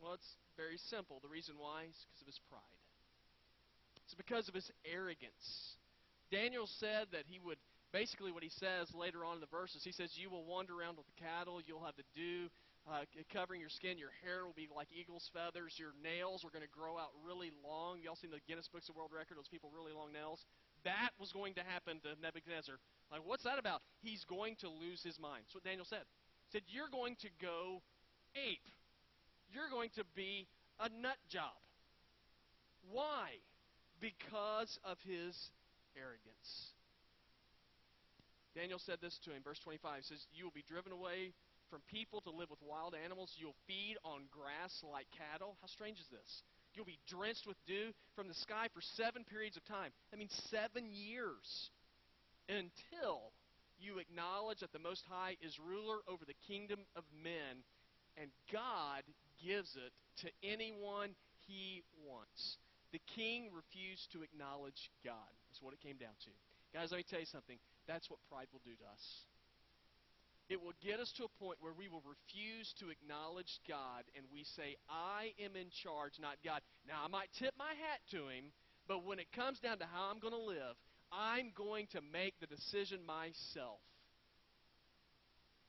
Well, 0.00 0.14
it's 0.14 0.34
very 0.56 0.78
simple. 0.90 1.18
The 1.22 1.30
reason 1.30 1.54
why 1.58 1.90
is 1.90 1.98
because 2.06 2.22
of 2.22 2.30
his 2.30 2.40
pride. 2.50 2.82
It's 4.06 4.14
because 4.14 4.48
of 4.48 4.54
his 4.54 4.70
arrogance. 4.86 5.78
Daniel 6.30 6.66
said 6.78 7.08
that 7.12 7.24
he 7.26 7.38
would, 7.38 7.58
basically, 7.92 8.30
what 8.30 8.42
he 8.42 8.50
says 8.50 8.90
later 8.94 9.24
on 9.24 9.38
in 9.38 9.42
the 9.42 9.50
verses, 9.50 9.82
he 9.82 9.92
says, 9.92 10.10
You 10.14 10.30
will 10.30 10.44
wander 10.44 10.74
around 10.74 10.98
with 10.98 11.06
the 11.06 11.18
cattle, 11.22 11.62
you'll 11.62 11.84
have 11.86 11.96
the 11.96 12.06
dew 12.14 12.50
uh, 12.84 13.08
covering 13.32 13.60
your 13.60 13.72
skin, 13.72 13.96
your 13.96 14.12
hair 14.20 14.44
will 14.44 14.56
be 14.56 14.68
like 14.68 14.88
eagle's 14.92 15.24
feathers, 15.32 15.72
your 15.80 15.96
nails 16.04 16.44
are 16.44 16.52
going 16.52 16.66
to 16.66 16.74
grow 16.74 17.00
out 17.00 17.16
really 17.24 17.48
long. 17.64 18.02
Y'all 18.04 18.18
seen 18.18 18.30
the 18.30 18.44
Guinness 18.44 18.68
Books 18.68 18.92
of 18.92 18.96
World 18.96 19.10
Record, 19.14 19.40
those 19.40 19.48
people 19.48 19.72
really 19.72 19.92
long 19.96 20.12
nails? 20.12 20.44
That 20.84 21.10
was 21.18 21.32
going 21.32 21.54
to 21.54 21.64
happen 21.64 22.00
to 22.00 22.20
Nebuchadnezzar. 22.20 22.76
Like, 23.10 23.22
what's 23.24 23.44
that 23.44 23.58
about? 23.58 23.80
He's 24.00 24.24
going 24.24 24.56
to 24.60 24.68
lose 24.68 25.02
his 25.02 25.18
mind. 25.18 25.44
That's 25.44 25.54
what 25.54 25.64
Daniel 25.64 25.86
said. 25.88 26.04
He 26.48 26.58
said, 26.58 26.62
You're 26.68 26.92
going 26.92 27.16
to 27.20 27.28
go 27.40 27.82
ape. 28.36 28.68
You're 29.52 29.70
going 29.70 29.90
to 29.96 30.04
be 30.14 30.46
a 30.80 30.88
nut 30.88 31.18
job. 31.28 31.56
Why? 32.90 33.40
Because 34.00 34.78
of 34.84 34.98
his 35.06 35.36
arrogance. 35.96 36.74
Daniel 38.54 38.78
said 38.78 38.98
this 39.02 39.18
to 39.24 39.30
him, 39.30 39.42
verse 39.42 39.58
25 39.58 40.04
says, 40.04 40.26
You 40.32 40.44
will 40.44 40.54
be 40.54 40.64
driven 40.68 40.92
away 40.92 41.34
from 41.70 41.80
people 41.90 42.20
to 42.22 42.30
live 42.30 42.50
with 42.50 42.62
wild 42.62 42.94
animals. 42.94 43.34
You'll 43.36 43.58
feed 43.66 43.96
on 44.04 44.30
grass 44.30 44.84
like 44.86 45.06
cattle. 45.10 45.56
How 45.60 45.66
strange 45.66 45.98
is 45.98 46.06
this? 46.06 46.42
You'll 46.74 46.84
be 46.84 46.98
drenched 47.08 47.46
with 47.46 47.56
dew 47.66 47.92
from 48.16 48.28
the 48.28 48.34
sky 48.34 48.68
for 48.74 48.80
seven 48.96 49.24
periods 49.24 49.56
of 49.56 49.64
time. 49.64 49.90
I 50.12 50.16
mean, 50.16 50.28
seven 50.50 50.90
years 50.90 51.70
until 52.48 53.32
you 53.78 53.98
acknowledge 53.98 54.60
that 54.60 54.72
the 54.72 54.78
Most 54.78 55.04
High 55.08 55.36
is 55.40 55.58
ruler 55.58 55.98
over 56.08 56.24
the 56.24 56.38
kingdom 56.46 56.80
of 56.96 57.04
men, 57.22 57.62
and 58.16 58.30
God 58.52 59.02
gives 59.42 59.76
it 59.76 59.92
to 60.22 60.30
anyone 60.42 61.14
he 61.46 61.82
wants. 62.06 62.58
The 62.92 63.02
king 63.16 63.50
refused 63.50 64.12
to 64.12 64.22
acknowledge 64.22 64.90
God. 65.04 65.34
That's 65.50 65.62
what 65.62 65.74
it 65.74 65.80
came 65.80 65.96
down 65.96 66.14
to. 66.24 66.32
Guys, 66.72 66.90
let 66.90 66.98
me 66.98 67.04
tell 67.08 67.20
you 67.20 67.26
something. 67.26 67.58
That's 67.86 68.08
what 68.08 68.18
pride 68.30 68.46
will 68.52 68.62
do 68.64 68.74
to 68.78 68.86
us. 68.90 69.02
It 70.48 70.60
will 70.60 70.76
get 70.84 71.00
us 71.00 71.12
to 71.16 71.24
a 71.24 71.38
point 71.40 71.56
where 71.60 71.72
we 71.72 71.88
will 71.88 72.04
refuse 72.04 72.74
to 72.78 72.92
acknowledge 72.92 73.60
God 73.64 74.04
and 74.12 74.26
we 74.28 74.44
say, 74.44 74.76
I 74.88 75.32
am 75.40 75.56
in 75.56 75.72
charge, 75.72 76.20
not 76.20 76.36
God. 76.44 76.60
Now, 76.86 77.00
I 77.04 77.08
might 77.08 77.32
tip 77.38 77.54
my 77.56 77.72
hat 77.72 78.04
to 78.12 78.28
him, 78.28 78.52
but 78.86 79.08
when 79.08 79.18
it 79.18 79.32
comes 79.32 79.58
down 79.58 79.78
to 79.80 79.88
how 79.88 80.12
I'm 80.12 80.20
going 80.20 80.36
to 80.36 80.40
live, 80.40 80.76
I'm 81.08 81.48
going 81.56 81.88
to 81.96 82.04
make 82.12 82.36
the 82.40 82.46
decision 82.46 83.00
myself. 83.08 83.80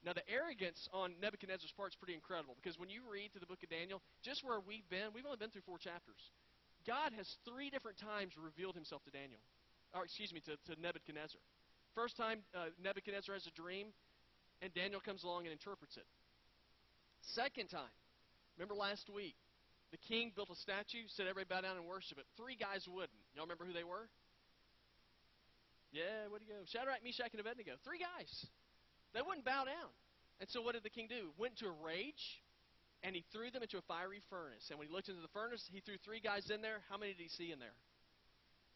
Now, 0.03 0.13
the 0.13 0.27
arrogance 0.29 0.89
on 0.93 1.15
Nebuchadnezzar's 1.23 1.73
part 1.73 1.95
is 1.95 1.97
pretty 1.97 2.13
incredible 2.13 2.53
because 2.61 2.77
when 2.77 2.91
you 2.91 3.01
read 3.09 3.31
through 3.31 3.41
the 3.41 3.49
book 3.49 3.63
of 3.63 3.71
Daniel, 3.71 4.03
just 4.21 4.43
where 4.43 4.59
we've 4.59 4.85
been, 4.91 5.15
we've 5.15 5.25
only 5.25 5.39
been 5.39 5.49
through 5.49 5.65
four 5.65 5.79
chapters. 5.79 6.19
God 6.85 7.15
has 7.17 7.25
three 7.41 7.71
different 7.71 7.97
times 7.97 8.37
revealed 8.37 8.75
himself 8.75 9.01
to 9.09 9.11
Daniel, 9.11 9.41
or 9.95 10.05
excuse 10.05 10.29
me, 10.29 10.43
to, 10.45 10.59
to 10.69 10.77
Nebuchadnezzar. 10.77 11.41
First 11.97 12.17
time 12.19 12.45
uh, 12.53 12.69
Nebuchadnezzar 12.77 13.33
has 13.33 13.47
a 13.47 13.55
dream, 13.57 13.89
and 14.61 14.73
Daniel 14.73 14.99
comes 14.99 15.23
along 15.23 15.43
and 15.43 15.51
interprets 15.51 15.97
it. 15.97 16.05
Second 17.33 17.67
time, 17.69 17.93
remember 18.57 18.75
last 18.75 19.09
week, 19.09 19.35
the 19.91 19.97
king 19.97 20.31
built 20.35 20.49
a 20.49 20.55
statue, 20.55 21.07
said 21.15 21.27
everybody 21.27 21.47
bow 21.49 21.61
down 21.61 21.77
and 21.77 21.85
worship 21.85 22.17
it. 22.17 22.25
Three 22.37 22.55
guys 22.55 22.85
wouldn't. 22.87 23.15
Y'all 23.33 23.45
remember 23.45 23.65
who 23.65 23.73
they 23.73 23.85
were? 23.85 24.09
Yeah, 25.95 26.27
where'd 26.27 26.43
he 26.43 26.51
go? 26.51 26.59
Shadrach, 26.67 26.99
Meshach, 27.03 27.31
and 27.31 27.39
Abednego. 27.39 27.79
Three 27.87 27.99
guys. 28.03 28.27
They 29.15 29.23
wouldn't 29.23 29.47
bow 29.47 29.63
down. 29.63 29.91
And 30.43 30.49
so 30.51 30.59
what 30.61 30.75
did 30.75 30.83
the 30.83 30.91
king 30.91 31.07
do? 31.07 31.31
Went 31.39 31.55
to 31.63 31.71
a 31.71 31.75
rage, 31.79 32.43
and 33.03 33.15
he 33.15 33.23
threw 33.31 33.47
them 33.51 33.63
into 33.63 33.79
a 33.79 33.85
fiery 33.87 34.19
furnace. 34.27 34.67
And 34.69 34.77
when 34.77 34.87
he 34.89 34.93
looked 34.93 35.07
into 35.07 35.23
the 35.23 35.31
furnace, 35.31 35.63
he 35.71 35.79
threw 35.79 35.95
three 36.03 36.19
guys 36.19 36.51
in 36.51 36.59
there. 36.59 36.83
How 36.91 36.97
many 36.97 37.15
did 37.15 37.23
he 37.23 37.31
see 37.31 37.55
in 37.55 37.59
there? 37.59 37.77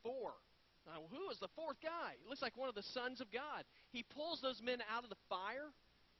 Four. 0.03 0.31
Now, 0.89 1.05
who 1.13 1.29
is 1.29 1.37
the 1.37 1.53
fourth 1.53 1.77
guy? 1.85 2.17
It 2.17 2.25
looks 2.25 2.41
like 2.41 2.57
one 2.57 2.69
of 2.69 2.73
the 2.73 2.87
sons 2.97 3.21
of 3.21 3.29
God. 3.29 3.61
He 3.93 4.01
pulls 4.01 4.41
those 4.41 4.57
men 4.57 4.81
out 4.89 5.05
of 5.05 5.13
the 5.13 5.21
fire, 5.29 5.69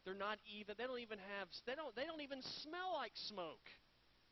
They're 0.06 0.14
not 0.14 0.38
even. 0.46 0.78
They 0.78 0.86
don't 0.86 1.02
even 1.02 1.18
have. 1.38 1.50
They 1.66 1.74
don't. 1.74 1.90
They 1.98 2.06
don't 2.06 2.22
even 2.22 2.46
smell 2.62 2.94
like 2.94 3.12
smoke. 3.34 3.66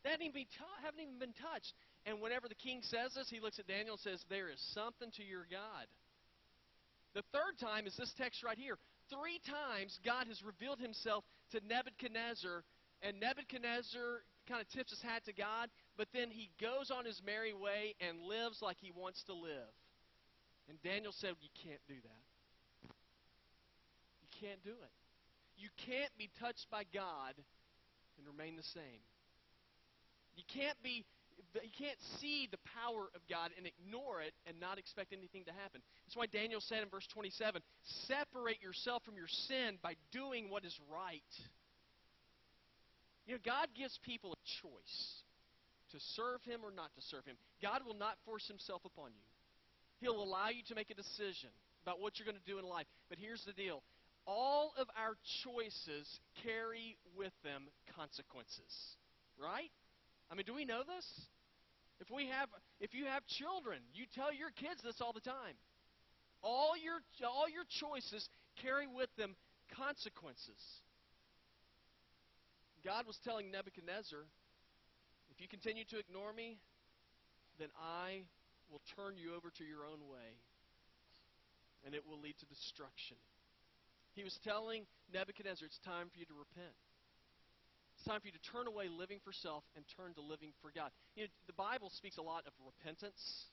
They 0.06 0.14
haven't 0.14 0.30
even, 0.30 0.46
haven't 0.86 1.02
even 1.02 1.18
been 1.18 1.34
touched. 1.34 1.74
And 2.06 2.22
whenever 2.22 2.48
the 2.48 2.60
king 2.62 2.86
says 2.86 3.18
this, 3.18 3.28
he 3.34 3.42
looks 3.42 3.58
at 3.58 3.66
Daniel 3.66 3.98
and 3.98 4.06
says, 4.06 4.22
"There 4.30 4.48
is 4.48 4.62
something 4.78 5.10
to 5.18 5.24
your 5.26 5.50
God." 5.50 5.90
The 7.18 7.26
third 7.34 7.58
time 7.58 7.88
is 7.90 7.98
this 7.98 8.14
text 8.14 8.44
right 8.46 8.58
here. 8.58 8.78
Three 9.10 9.42
times 9.42 9.98
God 10.06 10.28
has 10.28 10.44
revealed 10.46 10.80
Himself 10.80 11.26
to 11.52 11.60
Nebuchadnezzar, 11.66 12.64
and 13.02 13.20
Nebuchadnezzar 13.20 14.22
kind 14.48 14.62
of 14.62 14.70
tips 14.70 14.92
his 14.92 15.02
hat 15.02 15.26
to 15.26 15.34
God, 15.34 15.70
but 15.98 16.08
then 16.14 16.30
he 16.32 16.50
goes 16.62 16.90
on 16.90 17.06
his 17.06 17.22
merry 17.26 17.54
way 17.54 17.96
and 18.00 18.22
lives 18.22 18.62
like 18.62 18.78
he 18.80 18.92
wants 18.96 19.24
to 19.24 19.34
live. 19.34 19.74
And 20.70 20.82
Daniel 20.82 21.12
said, 21.12 21.36
You 21.42 21.50
can't 21.64 21.82
do 21.88 21.96
that. 21.96 22.24
You 24.22 24.30
can't 24.40 24.64
do 24.64 24.72
it. 24.72 24.94
You 25.58 25.70
can't 25.88 26.12
be 26.18 26.30
touched 26.40 26.68
by 26.70 26.84
God 26.94 27.34
and 28.18 28.28
remain 28.28 28.56
the 28.56 28.68
same. 28.74 29.02
You 30.36 30.44
can't 30.54 30.78
be 30.84 31.06
you 31.54 31.74
can't 31.78 31.98
see 32.20 32.48
the 32.52 32.60
power 32.78 33.10
of 33.16 33.22
God 33.30 33.52
and 33.58 33.66
ignore 33.66 34.22
it 34.22 34.34
and 34.46 34.60
not 34.60 34.78
expect 34.78 35.14
anything 35.14 35.46
to 35.46 35.52
happen. 35.52 35.82
That's 36.06 36.16
why 36.16 36.26
Daniel 36.26 36.62
said 36.62 36.84
in 36.84 36.90
verse 36.90 37.08
27, 37.14 37.62
separate 38.08 38.62
yourself 38.62 39.04
from 39.04 39.16
your 39.16 39.30
sin 39.48 39.78
by 39.82 39.94
doing 40.12 40.50
what 40.50 40.66
is 40.66 40.78
right. 40.92 41.34
You 43.26 43.34
know, 43.36 43.40
God 43.46 43.70
gives 43.78 43.98
people 44.04 44.34
a 44.34 44.42
choice 44.62 44.98
to 45.92 45.98
serve 46.16 46.44
him 46.44 46.62
or 46.64 46.72
not 46.72 46.94
to 46.96 47.02
serve 47.10 47.26
him. 47.26 47.38
God 47.62 47.82
will 47.86 47.98
not 47.98 48.18
force 48.26 48.48
himself 48.48 48.82
upon 48.86 49.12
you. 49.16 49.28
He'll 50.00 50.22
allow 50.22 50.50
you 50.50 50.62
to 50.68 50.76
make 50.76 50.90
a 50.90 50.96
decision 50.96 51.50
about 51.84 52.00
what 52.00 52.20
you're 52.20 52.26
going 52.26 52.38
to 52.38 52.52
do 52.52 52.60
in 52.60 52.66
life. 52.66 52.86
But 53.10 53.18
here's 53.20 53.44
the 53.46 53.54
deal 53.54 53.82
all 54.28 54.74
of 54.78 54.88
our 55.00 55.16
choices 55.44 56.06
carry 56.44 56.98
with 57.16 57.32
them 57.44 57.68
consequences. 57.96 58.72
Right? 59.42 59.72
I 60.30 60.36
mean, 60.36 60.46
do 60.46 60.54
we 60.54 60.66
know 60.66 60.82
this? 60.84 61.06
If 62.00 62.12
we 62.12 62.28
have 62.28 62.50
if 62.80 62.94
you 62.94 63.06
have 63.06 63.26
children, 63.26 63.80
you 63.94 64.06
tell 64.14 64.34
your 64.34 64.52
kids 64.52 64.82
this 64.84 65.02
all 65.02 65.14
the 65.14 65.22
time. 65.24 65.58
All 66.44 66.78
your 66.78 67.00
all 67.26 67.50
your 67.50 67.66
choices 67.82 68.28
carry 68.62 68.86
with 68.86 69.10
them 69.18 69.36
consequences. 69.74 70.62
God 72.86 73.08
was 73.08 73.18
telling 73.24 73.52
Nebuchadnezzar, 73.52 74.22
if 75.34 75.42
you 75.42 75.48
continue 75.48 75.84
to 75.90 76.00
ignore 76.00 76.32
me, 76.32 76.58
then 77.60 77.70
I 77.82 78.22
will 78.70 78.82
turn 78.96 79.18
you 79.18 79.36
over 79.36 79.50
to 79.50 79.64
your 79.64 79.86
own 79.86 80.08
way, 80.08 80.38
and 81.86 81.96
it 81.96 82.06
will 82.06 82.20
lead 82.20 82.38
to 82.40 82.46
destruction. 82.46 83.18
He 84.14 84.24
was 84.24 84.38
telling 84.44 84.88
Nebuchadnezzar, 85.14 85.66
it's 85.66 85.80
time 85.86 86.10
for 86.10 86.18
you 86.18 86.26
to 86.26 86.34
repent. 86.34 86.74
It's 87.98 88.06
time 88.06 88.22
for 88.22 88.28
you 88.28 88.34
to 88.34 88.46
turn 88.52 88.68
away 88.68 88.90
living 88.90 89.20
for 89.24 89.34
self 89.34 89.64
and 89.76 89.86
turn 89.98 90.14
to 90.16 90.22
living 90.22 90.54
for 90.62 90.70
God. 90.74 90.92
You 91.16 91.26
know, 91.26 91.30
the 91.46 91.58
Bible 91.58 91.90
speaks 91.90 92.18
a 92.18 92.26
lot 92.26 92.46
of 92.46 92.54
repentance. 92.62 93.50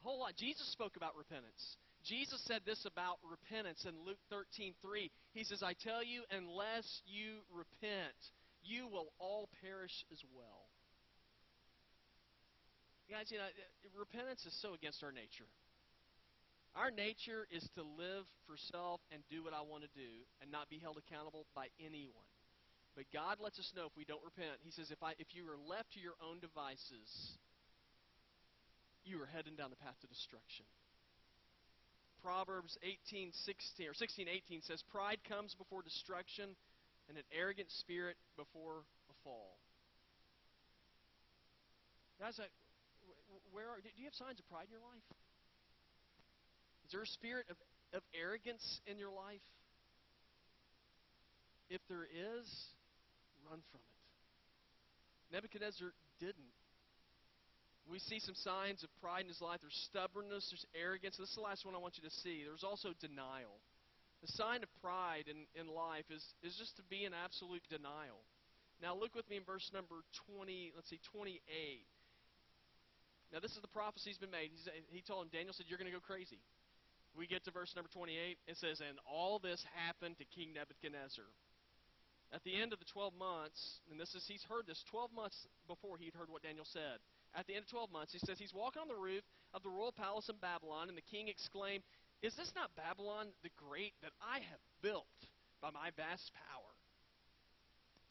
A 0.00 0.02
whole 0.02 0.18
lot. 0.18 0.34
Jesus 0.36 0.66
spoke 0.70 0.96
about 0.96 1.14
repentance. 1.16 1.76
Jesus 2.04 2.42
said 2.46 2.62
this 2.66 2.84
about 2.86 3.18
repentance 3.22 3.84
in 3.86 3.94
Luke 4.02 4.18
13:3. 4.30 5.10
He 5.34 5.44
says, 5.44 5.62
"I 5.62 5.74
tell 5.74 6.02
you, 6.02 6.24
unless 6.30 7.02
you 7.06 7.44
repent, 7.50 8.32
you 8.62 8.88
will 8.88 9.12
all 9.18 9.48
perish 9.60 10.04
as 10.10 10.22
well." 10.34 10.61
Guys, 13.12 13.28
you 13.28 13.36
know, 13.36 13.44
repentance 13.92 14.40
is 14.48 14.56
so 14.64 14.72
against 14.72 15.04
our 15.04 15.12
nature. 15.12 15.44
Our 16.72 16.88
nature 16.88 17.44
is 17.52 17.60
to 17.76 17.84
live 17.84 18.24
for 18.48 18.56
self 18.72 19.04
and 19.12 19.20
do 19.28 19.44
what 19.44 19.52
I 19.52 19.60
want 19.60 19.84
to 19.84 19.92
do 19.92 20.24
and 20.40 20.48
not 20.48 20.72
be 20.72 20.80
held 20.80 20.96
accountable 20.96 21.44
by 21.52 21.68
anyone. 21.76 22.24
But 22.96 23.04
God 23.12 23.36
lets 23.36 23.60
us 23.60 23.68
know 23.76 23.84
if 23.84 23.92
we 24.00 24.08
don't 24.08 24.24
repent. 24.24 24.64
He 24.64 24.72
says, 24.72 24.88
if, 24.88 25.04
I, 25.04 25.12
if 25.20 25.36
you 25.36 25.44
are 25.44 25.60
left 25.60 25.92
to 25.92 26.00
your 26.00 26.16
own 26.24 26.40
devices, 26.40 27.36
you 29.04 29.20
are 29.20 29.28
heading 29.28 29.60
down 29.60 29.68
the 29.68 29.80
path 29.84 30.00
to 30.00 30.08
destruction. 30.08 30.64
Proverbs 32.24 32.80
18, 32.80 33.36
16, 33.44 33.92
or 33.92 33.92
16, 33.92 34.24
18 34.24 34.64
says, 34.64 34.80
Pride 34.88 35.20
comes 35.28 35.52
before 35.52 35.84
destruction, 35.84 36.56
and 37.12 37.20
an 37.20 37.28
arrogant 37.28 37.68
spirit 37.76 38.16
before 38.40 38.88
a 39.12 39.14
fall. 39.20 39.60
Guys, 42.16 42.40
where 43.52 43.68
are, 43.68 43.80
do 43.80 43.88
you 43.96 44.08
have 44.08 44.16
signs 44.16 44.40
of 44.40 44.48
pride 44.48 44.66
in 44.66 44.72
your 44.72 44.84
life? 44.84 45.04
Is 46.88 46.92
there 46.92 47.04
a 47.04 47.12
spirit 47.14 47.46
of, 47.52 47.56
of 47.92 48.02
arrogance 48.16 48.80
in 48.88 48.98
your 48.98 49.12
life? 49.12 49.44
If 51.68 51.80
there 51.88 52.04
is, 52.04 52.48
run 53.48 53.60
from 53.70 53.80
it. 53.80 53.92
Nebuchadnezzar 55.32 55.92
didn't. 56.20 56.52
We 57.88 57.98
see 57.98 58.20
some 58.20 58.36
signs 58.36 58.84
of 58.84 58.90
pride 59.00 59.24
in 59.24 59.32
his 59.32 59.40
life. 59.40 59.60
There's 59.60 59.88
stubbornness, 59.88 60.52
there's 60.52 60.68
arrogance. 60.76 61.16
This 61.16 61.32
is 61.32 61.40
the 61.40 61.44
last 61.44 61.64
one 61.64 61.74
I 61.74 61.82
want 61.82 61.96
you 61.96 62.04
to 62.04 62.14
see. 62.22 62.44
There's 62.44 62.64
also 62.64 62.92
denial. 63.00 63.58
The 64.22 64.30
sign 64.38 64.62
of 64.62 64.70
pride 64.78 65.26
in, 65.26 65.50
in 65.58 65.66
life 65.66 66.06
is, 66.08 66.22
is 66.46 66.54
just 66.54 66.76
to 66.76 66.84
be 66.86 67.04
in 67.04 67.10
absolute 67.10 67.64
denial. 67.66 68.22
Now 68.78 68.94
look 68.94 69.14
with 69.14 69.28
me 69.28 69.36
in 69.36 69.44
verse 69.44 69.66
number 69.74 70.06
20, 70.30 70.72
let's 70.76 70.90
see, 70.90 71.00
28. 71.10 71.40
Now, 73.32 73.40
this 73.40 73.56
is 73.56 73.64
the 73.64 73.72
prophecy 73.72 74.12
he's 74.12 74.20
been 74.20 74.30
made. 74.30 74.52
He's, 74.52 74.68
he 74.92 75.00
told 75.00 75.24
him, 75.24 75.30
Daniel 75.32 75.56
said, 75.56 75.66
You're 75.66 75.80
going 75.80 75.90
to 75.90 75.96
go 75.96 76.04
crazy. 76.04 76.38
We 77.16 77.26
get 77.26 77.44
to 77.44 77.50
verse 77.50 77.72
number 77.76 77.88
28. 77.92 78.12
It 78.46 78.56
says, 78.56 78.80
And 78.84 79.00
all 79.08 79.40
this 79.40 79.64
happened 79.72 80.20
to 80.20 80.24
King 80.28 80.52
Nebuchadnezzar. 80.52 81.24
At 82.32 82.44
the 82.44 82.56
end 82.56 82.72
of 82.72 82.80
the 82.80 82.88
12 82.88 83.12
months, 83.12 83.60
and 83.92 84.00
this 84.00 84.16
is 84.16 84.24
he's 84.24 84.44
heard 84.48 84.64
this 84.64 84.80
12 84.88 85.12
months 85.12 85.36
before 85.68 86.00
he'd 86.00 86.16
heard 86.16 86.32
what 86.32 86.42
Daniel 86.42 86.64
said. 86.64 86.96
At 87.36 87.46
the 87.46 87.52
end 87.52 87.68
of 87.68 87.70
12 87.70 87.92
months, 87.92 88.12
he 88.12 88.20
says 88.24 88.40
he's 88.40 88.56
walking 88.56 88.80
on 88.80 88.88
the 88.88 88.96
roof 88.96 89.24
of 89.52 89.62
the 89.62 89.68
royal 89.68 89.92
palace 89.92 90.28
in 90.32 90.36
Babylon, 90.40 90.88
and 90.88 90.96
the 90.96 91.04
king 91.12 91.28
exclaimed, 91.28 91.84
Is 92.24 92.32
this 92.36 92.52
not 92.56 92.72
Babylon 92.76 93.28
the 93.44 93.52
Great 93.56 93.92
that 94.00 94.16
I 94.20 94.40
have 94.48 94.60
built 94.80 95.12
by 95.60 95.68
my 95.68 95.92
vast 95.96 96.32
power? 96.32 96.72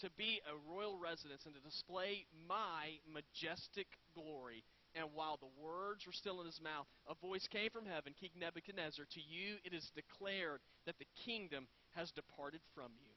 To 0.06 0.10
be 0.18 0.42
a 0.46 0.54
royal 0.70 0.98
residence 1.02 1.46
and 1.46 1.54
to 1.58 1.62
display 1.62 2.26
my 2.50 3.02
majestic 3.10 3.90
glory. 4.14 4.62
And 4.96 5.08
while 5.16 5.40
the 5.40 5.56
words 5.56 6.06
were 6.06 6.12
still 6.12 6.42
in 6.42 6.46
his 6.46 6.60
mouth, 6.60 6.88
a 7.08 7.16
voice 7.16 7.48
came 7.48 7.70
from 7.72 7.86
heaven, 7.86 8.12
King 8.20 8.36
Nebuchadnezzar, 8.36 9.06
to 9.08 9.22
you 9.24 9.56
it 9.64 9.74
is 9.74 9.92
declared 9.96 10.60
that 10.86 11.00
the 11.00 11.08
kingdom 11.24 11.68
has 11.96 12.12
departed 12.12 12.60
from 12.76 12.92
you. 13.00 13.16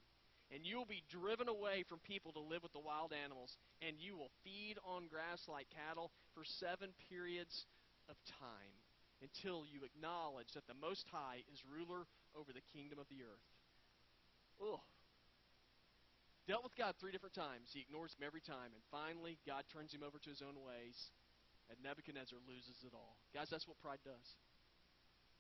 And 0.54 0.62
you 0.62 0.78
will 0.78 0.87
be 0.87 1.02
driven 1.10 1.48
away 1.48 1.82
from 1.88 1.98
people 2.06 2.30
to 2.32 2.38
live 2.38 2.62
with 2.62 2.72
the 2.72 2.84
wild 2.84 3.10
animals, 3.10 3.56
and 3.82 3.98
you 3.98 4.14
will 4.14 4.30
feed 4.44 4.78
on 4.87 5.10
grass 5.10 5.42
like 5.48 5.66
cattle 5.74 6.12
for 6.30 6.44
seven 6.44 6.94
periods 7.10 7.66
of 8.06 8.14
time 8.38 8.78
until 9.18 9.66
you 9.66 9.82
acknowledge 9.82 10.52
that 10.54 10.68
the 10.68 10.78
Most 10.78 11.08
High 11.10 11.42
is 11.50 11.64
ruler 11.66 12.06
over 12.38 12.52
the 12.52 12.62
kingdom 12.70 13.02
of 13.02 13.08
the 13.10 13.26
earth. 13.26 13.48
Ugh. 14.62 14.84
Dealt 16.46 16.62
with 16.62 16.76
God 16.76 16.94
three 17.00 17.10
different 17.10 17.34
times. 17.34 17.72
He 17.72 17.80
ignores 17.80 18.12
him 18.14 18.22
every 18.22 18.44
time. 18.44 18.76
And 18.76 18.84
finally, 18.92 19.40
God 19.48 19.64
turns 19.72 19.96
him 19.96 20.04
over 20.04 20.20
to 20.20 20.30
his 20.30 20.44
own 20.44 20.60
ways 20.60 21.10
and 21.70 21.79
Nebuchadnezzar 21.83 22.38
loses 22.48 22.77
it 22.85 22.92
all. 22.92 23.16
Guys, 23.33 23.48
that's 23.50 23.66
what 23.68 23.81
pride 23.81 24.03
does. 24.05 24.29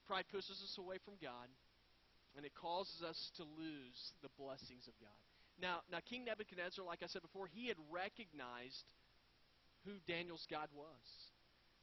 Pride 0.06 0.24
pushes 0.30 0.60
us 0.60 0.76
away 0.78 0.96
from 1.04 1.14
God, 1.20 1.48
and 2.36 2.44
it 2.44 2.52
causes 2.54 3.00
us 3.02 3.18
to 3.36 3.44
lose 3.44 4.00
the 4.20 4.32
blessings 4.36 4.88
of 4.88 4.94
God. 5.00 5.20
Now, 5.60 5.80
now 5.90 5.98
King 6.04 6.24
Nebuchadnezzar, 6.24 6.84
like 6.84 7.02
I 7.02 7.08
said 7.08 7.22
before, 7.22 7.46
he 7.46 7.68
had 7.68 7.78
recognized 7.88 8.84
who 9.84 9.96
Daniel's 10.06 10.46
God 10.50 10.68
was. 10.74 11.06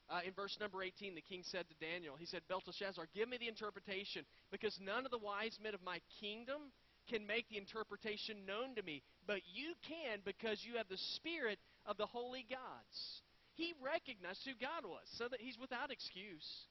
Uh, 0.10 0.19
in 0.27 0.34
verse 0.34 0.58
number 0.60 0.84
18, 0.84 1.15
the 1.15 1.21
king 1.21 1.41
said 1.45 1.65
to 1.69 1.75
Daniel, 1.80 2.15
he 2.19 2.25
said, 2.25 2.41
Belteshazzar, 2.49 3.08
give 3.15 3.30
me 3.30 3.38
the 3.38 3.47
interpretation, 3.47 4.25
because 4.51 4.77
none 4.82 5.06
of 5.06 5.12
the 5.12 5.17
wise 5.17 5.58
men 5.63 5.73
of 5.73 5.82
my 5.82 6.01
kingdom 6.19 6.73
can 7.10 7.25
make 7.25 7.47
the 7.49 7.58
interpretation 7.58 8.45
known 8.45 8.75
to 8.75 8.84
me, 8.84 9.01
but 9.25 9.39
you 9.54 9.73
can 9.88 10.19
because 10.25 10.60
you 10.67 10.77
have 10.77 10.89
the 10.89 10.99
spirit 11.15 11.60
of 11.86 11.97
the 11.97 12.06
holy 12.06 12.45
gods. 12.49 13.21
He 13.55 13.73
recognized 13.83 14.41
who 14.45 14.55
God 14.59 14.87
was, 14.87 15.03
so 15.17 15.27
that 15.27 15.41
he's 15.41 15.59
without 15.59 15.91
excuse. 15.91 16.65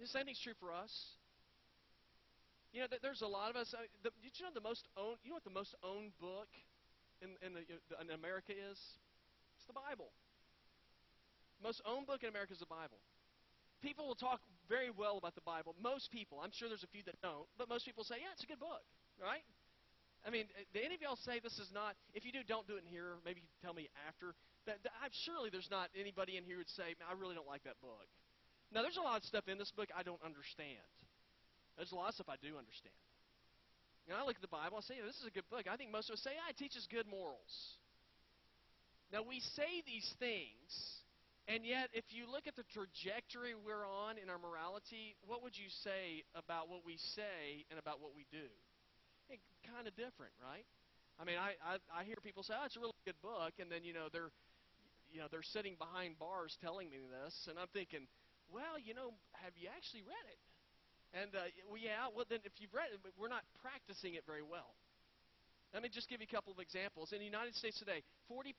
The 0.00 0.06
same 0.06 0.26
thing's 0.26 0.40
true 0.40 0.56
for 0.60 0.72
us. 0.72 0.92
You 2.72 2.84
know, 2.84 2.88
there's 3.00 3.22
a 3.22 3.30
lot 3.30 3.48
of 3.48 3.56
us. 3.56 3.72
Uh, 3.72 3.88
the, 4.02 4.10
did 4.20 4.36
you 4.36 4.44
know 4.44 4.52
the 4.52 4.60
most 4.60 4.84
owned? 4.98 5.16
You 5.24 5.30
know 5.30 5.40
what 5.40 5.48
the 5.48 5.54
most 5.54 5.74
owned 5.80 6.12
book 6.20 6.50
in 7.22 7.32
in, 7.40 7.54
the, 7.56 7.64
in 7.64 8.12
America 8.12 8.52
is? 8.52 8.76
It's 9.56 9.64
the 9.66 9.72
Bible. 9.72 10.12
Most 11.62 11.80
owned 11.88 12.06
book 12.06 12.20
in 12.22 12.28
America 12.28 12.52
is 12.52 12.60
the 12.60 12.68
Bible. 12.68 13.00
People 13.80 14.06
will 14.06 14.18
talk 14.18 14.40
very 14.68 14.90
well 14.90 15.16
about 15.16 15.34
the 15.34 15.46
Bible. 15.46 15.74
Most 15.80 16.10
people, 16.10 16.40
I'm 16.42 16.52
sure 16.52 16.68
there's 16.68 16.84
a 16.84 16.92
few 16.92 17.02
that 17.06 17.16
don't, 17.22 17.48
but 17.56 17.68
most 17.68 17.86
people 17.86 18.04
say, 18.04 18.16
yeah, 18.20 18.32
it's 18.32 18.44
a 18.44 18.50
good 18.50 18.60
book, 18.60 18.84
right? 19.20 19.44
I 20.26 20.30
mean, 20.30 20.44
do 20.74 20.80
any 20.82 20.94
of 20.96 21.00
y'all 21.00 21.20
say 21.22 21.38
this 21.38 21.58
is 21.58 21.70
not? 21.72 21.94
If 22.12 22.24
you 22.24 22.32
do, 22.32 22.42
don't 22.42 22.66
do 22.66 22.76
it 22.76 22.82
in 22.84 22.90
here. 22.90 23.16
Maybe 23.24 23.40
you 23.40 23.48
tell 23.62 23.72
me 23.72 23.88
after. 24.08 24.34
That, 24.66 24.82
that 24.82 24.92
I'm 24.98 25.14
surely 25.24 25.50
there's 25.50 25.70
not 25.70 25.88
anybody 25.94 26.36
in 26.36 26.42
here 26.42 26.58
who 26.58 26.66
would 26.66 26.74
say, 26.74 26.98
I 26.98 27.14
really 27.14 27.38
don't 27.38 27.46
like 27.46 27.62
that 27.64 27.78
book. 27.78 28.10
Now, 28.74 28.82
there's 28.82 28.98
a 28.98 29.06
lot 29.06 29.22
of 29.22 29.24
stuff 29.24 29.46
in 29.46 29.58
this 29.62 29.70
book 29.70 29.88
I 29.94 30.02
don't 30.02 30.20
understand. 30.26 30.82
There's 31.78 31.94
a 31.94 31.98
lot 31.98 32.10
of 32.10 32.18
stuff 32.18 32.26
I 32.26 32.38
do 32.42 32.58
understand. 32.58 32.98
And 34.10 34.18
I 34.18 34.26
look 34.26 34.38
at 34.38 34.42
the 34.42 34.50
Bible, 34.50 34.78
I 34.78 34.82
say, 34.82 34.98
this 35.02 35.18
is 35.22 35.26
a 35.26 35.34
good 35.34 35.46
book. 35.50 35.70
I 35.70 35.78
think 35.78 35.94
most 35.94 36.10
of 36.10 36.18
us 36.18 36.22
say, 36.22 36.34
yeah, 36.34 36.50
it 36.50 36.58
teaches 36.58 36.86
good 36.90 37.06
morals. 37.06 37.78
Now, 39.14 39.22
we 39.22 39.38
say 39.54 39.86
these 39.86 40.06
things, 40.18 40.70
and 41.46 41.62
yet, 41.62 41.94
if 41.94 42.06
you 42.10 42.26
look 42.26 42.50
at 42.50 42.58
the 42.58 42.66
trajectory 42.74 43.54
we're 43.54 43.86
on 43.86 44.18
in 44.18 44.26
our 44.26 44.38
morality, 44.38 45.14
what 45.30 45.46
would 45.46 45.54
you 45.54 45.70
say 45.86 46.26
about 46.34 46.66
what 46.66 46.82
we 46.82 46.98
say 47.14 47.62
and 47.70 47.78
about 47.78 48.02
what 48.02 48.18
we 48.18 48.26
do? 48.34 48.50
It, 49.30 49.38
kind 49.62 49.86
of 49.86 49.94
different, 49.94 50.34
right? 50.42 50.66
I 51.18 51.24
mean, 51.24 51.38
I, 51.38 51.56
I 51.64 51.78
I 51.90 52.04
hear 52.04 52.16
people 52.22 52.42
say, 52.42 52.54
"Oh, 52.54 52.66
it's 52.66 52.76
a 52.76 52.80
really 52.80 52.94
good 53.08 53.18
book," 53.22 53.56
and 53.58 53.72
then 53.72 53.82
you 53.84 53.94
know 53.94 54.12
they're 54.12 54.34
you 55.12 55.20
know 55.20 55.28
they're 55.30 55.46
sitting 55.46 55.76
behind 55.78 56.18
bars 56.18 56.56
telling 56.60 56.90
me 56.90 57.02
this, 57.06 57.34
and 57.48 57.58
I'm 57.58 57.70
thinking, 57.72 58.06
well, 58.50 58.78
you 58.78 58.94
know, 58.94 59.14
have 59.42 59.54
you 59.58 59.68
actually 59.70 60.02
read 60.06 60.26
it? 60.30 60.40
And 61.14 61.30
uh, 61.34 61.48
well, 61.70 61.80
yeah, 61.80 62.10
well 62.12 62.26
then 62.28 62.42
if 62.44 62.52
you've 62.58 62.74
read 62.74 62.92
it, 62.92 63.00
we're 63.16 63.32
not 63.32 63.46
practicing 63.62 64.14
it 64.14 64.26
very 64.26 64.42
well. 64.42 64.74
Let 65.74 65.82
me 65.82 65.90
just 65.90 66.08
give 66.08 66.20
you 66.22 66.28
a 66.30 66.34
couple 66.34 66.52
of 66.54 66.60
examples. 66.62 67.12
In 67.12 67.18
the 67.18 67.28
United 67.28 67.54
States 67.54 67.78
today, 67.78 68.00
40% 68.30 68.54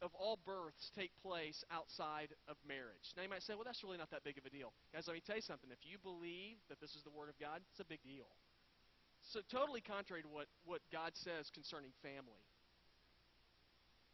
of 0.00 0.10
all 0.16 0.40
births 0.48 0.88
take 0.96 1.12
place 1.20 1.60
outside 1.68 2.32
of 2.48 2.56
marriage. 2.64 3.04
Now 3.16 3.22
you 3.22 3.28
might 3.28 3.44
say, 3.44 3.52
well, 3.52 3.68
that's 3.68 3.84
really 3.84 4.00
not 4.00 4.08
that 4.10 4.24
big 4.24 4.40
of 4.40 4.48
a 4.48 4.52
deal. 4.52 4.72
Guys, 4.96 5.04
let 5.06 5.14
me 5.14 5.22
tell 5.22 5.36
you 5.36 5.44
something. 5.44 5.68
If 5.68 5.84
you 5.84 6.00
believe 6.00 6.56
that 6.72 6.80
this 6.80 6.96
is 6.96 7.04
the 7.04 7.12
Word 7.12 7.28
of 7.28 7.36
God, 7.36 7.60
it's 7.68 7.84
a 7.84 7.88
big 7.88 8.00
deal. 8.00 8.32
So 9.28 9.44
totally 9.52 9.84
contrary 9.84 10.24
to 10.24 10.30
what, 10.32 10.48
what 10.64 10.80
God 10.88 11.12
says 11.20 11.52
concerning 11.52 11.92
family. 12.00 12.40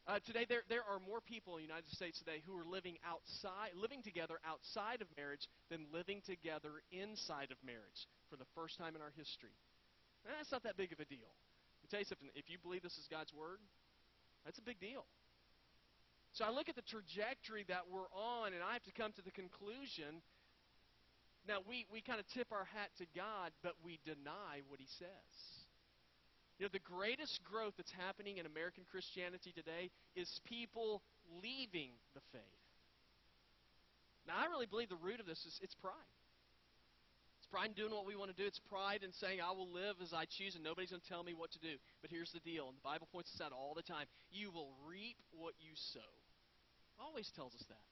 Uh, 0.07 0.23
today, 0.23 0.47
there, 0.47 0.62
there 0.71 0.87
are 0.87 1.03
more 1.03 1.19
people 1.19 1.59
in 1.59 1.66
the 1.66 1.66
United 1.66 1.90
States 1.90 2.23
today 2.23 2.38
who 2.47 2.55
are 2.55 2.62
living 2.62 2.95
outside, 3.03 3.75
living 3.75 4.07
together 4.07 4.38
outside 4.47 5.03
of 5.03 5.11
marriage 5.19 5.51
than 5.66 5.83
living 5.90 6.23
together 6.23 6.79
inside 6.95 7.51
of 7.51 7.59
marriage 7.66 8.07
for 8.31 8.38
the 8.38 8.47
first 8.55 8.79
time 8.79 8.95
in 8.95 9.03
our 9.03 9.11
history. 9.19 9.59
And 10.23 10.31
that's 10.38 10.55
not 10.55 10.62
that 10.62 10.79
big 10.79 10.95
of 10.95 11.03
a 11.03 11.09
deal. 11.11 11.27
Let 11.83 11.90
tell 11.90 11.99
you 11.99 12.07
something. 12.07 12.31
If 12.38 12.47
you 12.47 12.62
believe 12.62 12.87
this 12.87 12.95
is 13.03 13.11
God's 13.11 13.35
word, 13.35 13.59
that's 14.47 14.62
a 14.62 14.66
big 14.66 14.79
deal. 14.79 15.03
So 16.38 16.47
I 16.47 16.55
look 16.55 16.71
at 16.71 16.79
the 16.79 16.87
trajectory 16.87 17.66
that 17.66 17.90
we're 17.90 18.11
on, 18.14 18.55
and 18.55 18.62
I 18.62 18.79
have 18.79 18.87
to 18.87 18.95
come 18.95 19.11
to 19.19 19.25
the 19.27 19.35
conclusion. 19.35 20.23
Now, 21.51 21.66
we, 21.66 21.83
we 21.90 21.99
kind 21.99 22.23
of 22.23 22.31
tip 22.31 22.55
our 22.55 22.71
hat 22.71 22.95
to 23.03 23.11
God, 23.11 23.51
but 23.59 23.75
we 23.83 23.99
deny 24.07 24.62
what 24.71 24.79
He 24.79 24.87
says. 25.03 25.56
You 26.59 26.64
know, 26.64 26.73
the 26.73 26.81
greatest 26.81 27.45
growth 27.45 27.75
that's 27.77 27.92
happening 27.92 28.38
in 28.38 28.47
American 28.47 28.85
Christianity 28.88 29.53
today 29.53 29.92
is 30.16 30.40
people 30.49 31.03
leaving 31.42 31.92
the 32.16 32.25
faith. 32.33 32.64
Now, 34.27 34.40
I 34.40 34.49
really 34.49 34.66
believe 34.66 34.88
the 34.88 34.97
root 34.97 35.21
of 35.21 35.27
this 35.27 35.45
is 35.45 35.61
it's 35.62 35.77
pride. 35.77 36.11
It's 37.38 37.53
pride 37.53 37.71
in 37.71 37.79
doing 37.79 37.92
what 37.92 38.09
we 38.09 38.16
want 38.16 38.33
to 38.33 38.37
do. 38.37 38.49
It's 38.49 38.59
pride 38.73 39.05
in 39.05 39.12
saying, 39.12 39.38
I 39.38 39.53
will 39.53 39.71
live 39.71 40.01
as 40.03 40.16
I 40.16 40.25
choose 40.25 40.57
and 40.57 40.64
nobody's 40.64 40.90
going 40.90 41.05
to 41.05 41.09
tell 41.12 41.23
me 41.23 41.37
what 41.37 41.53
to 41.53 41.61
do. 41.61 41.77
But 42.01 42.11
here's 42.11 42.33
the 42.33 42.42
deal, 42.42 42.66
and 42.66 42.75
the 42.75 42.83
Bible 42.83 43.07
points 43.12 43.31
this 43.31 43.45
out 43.45 43.53
all 43.53 43.77
the 43.77 43.87
time. 43.87 44.09
You 44.33 44.51
will 44.51 44.73
reap 44.88 45.21
what 45.31 45.55
you 45.61 45.77
sow. 45.92 46.11
Always 46.99 47.31
tells 47.37 47.55
us 47.55 47.62
that. 47.69 47.85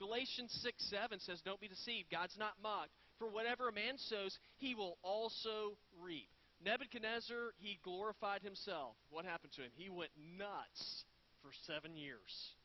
Galatians 0.00 0.50
6 0.64 0.90
7 0.90 1.20
says, 1.20 1.42
Don't 1.44 1.60
be 1.60 1.68
deceived. 1.68 2.10
God's 2.10 2.36
not 2.38 2.56
mocked. 2.62 2.90
For 3.18 3.28
whatever 3.28 3.68
a 3.68 3.72
man 3.72 3.98
sows, 3.98 4.38
he 4.56 4.74
will 4.74 4.96
also 5.02 5.76
reap. 6.00 6.30
Nebuchadnezzar, 6.64 7.54
he 7.58 7.78
glorified 7.82 8.42
himself. 8.42 8.96
What 9.10 9.24
happened 9.24 9.52
to 9.54 9.62
him? 9.62 9.70
He 9.76 9.88
went 9.88 10.10
nuts 10.38 11.04
for 11.42 11.50
seven 11.66 11.96
years. 11.96 12.56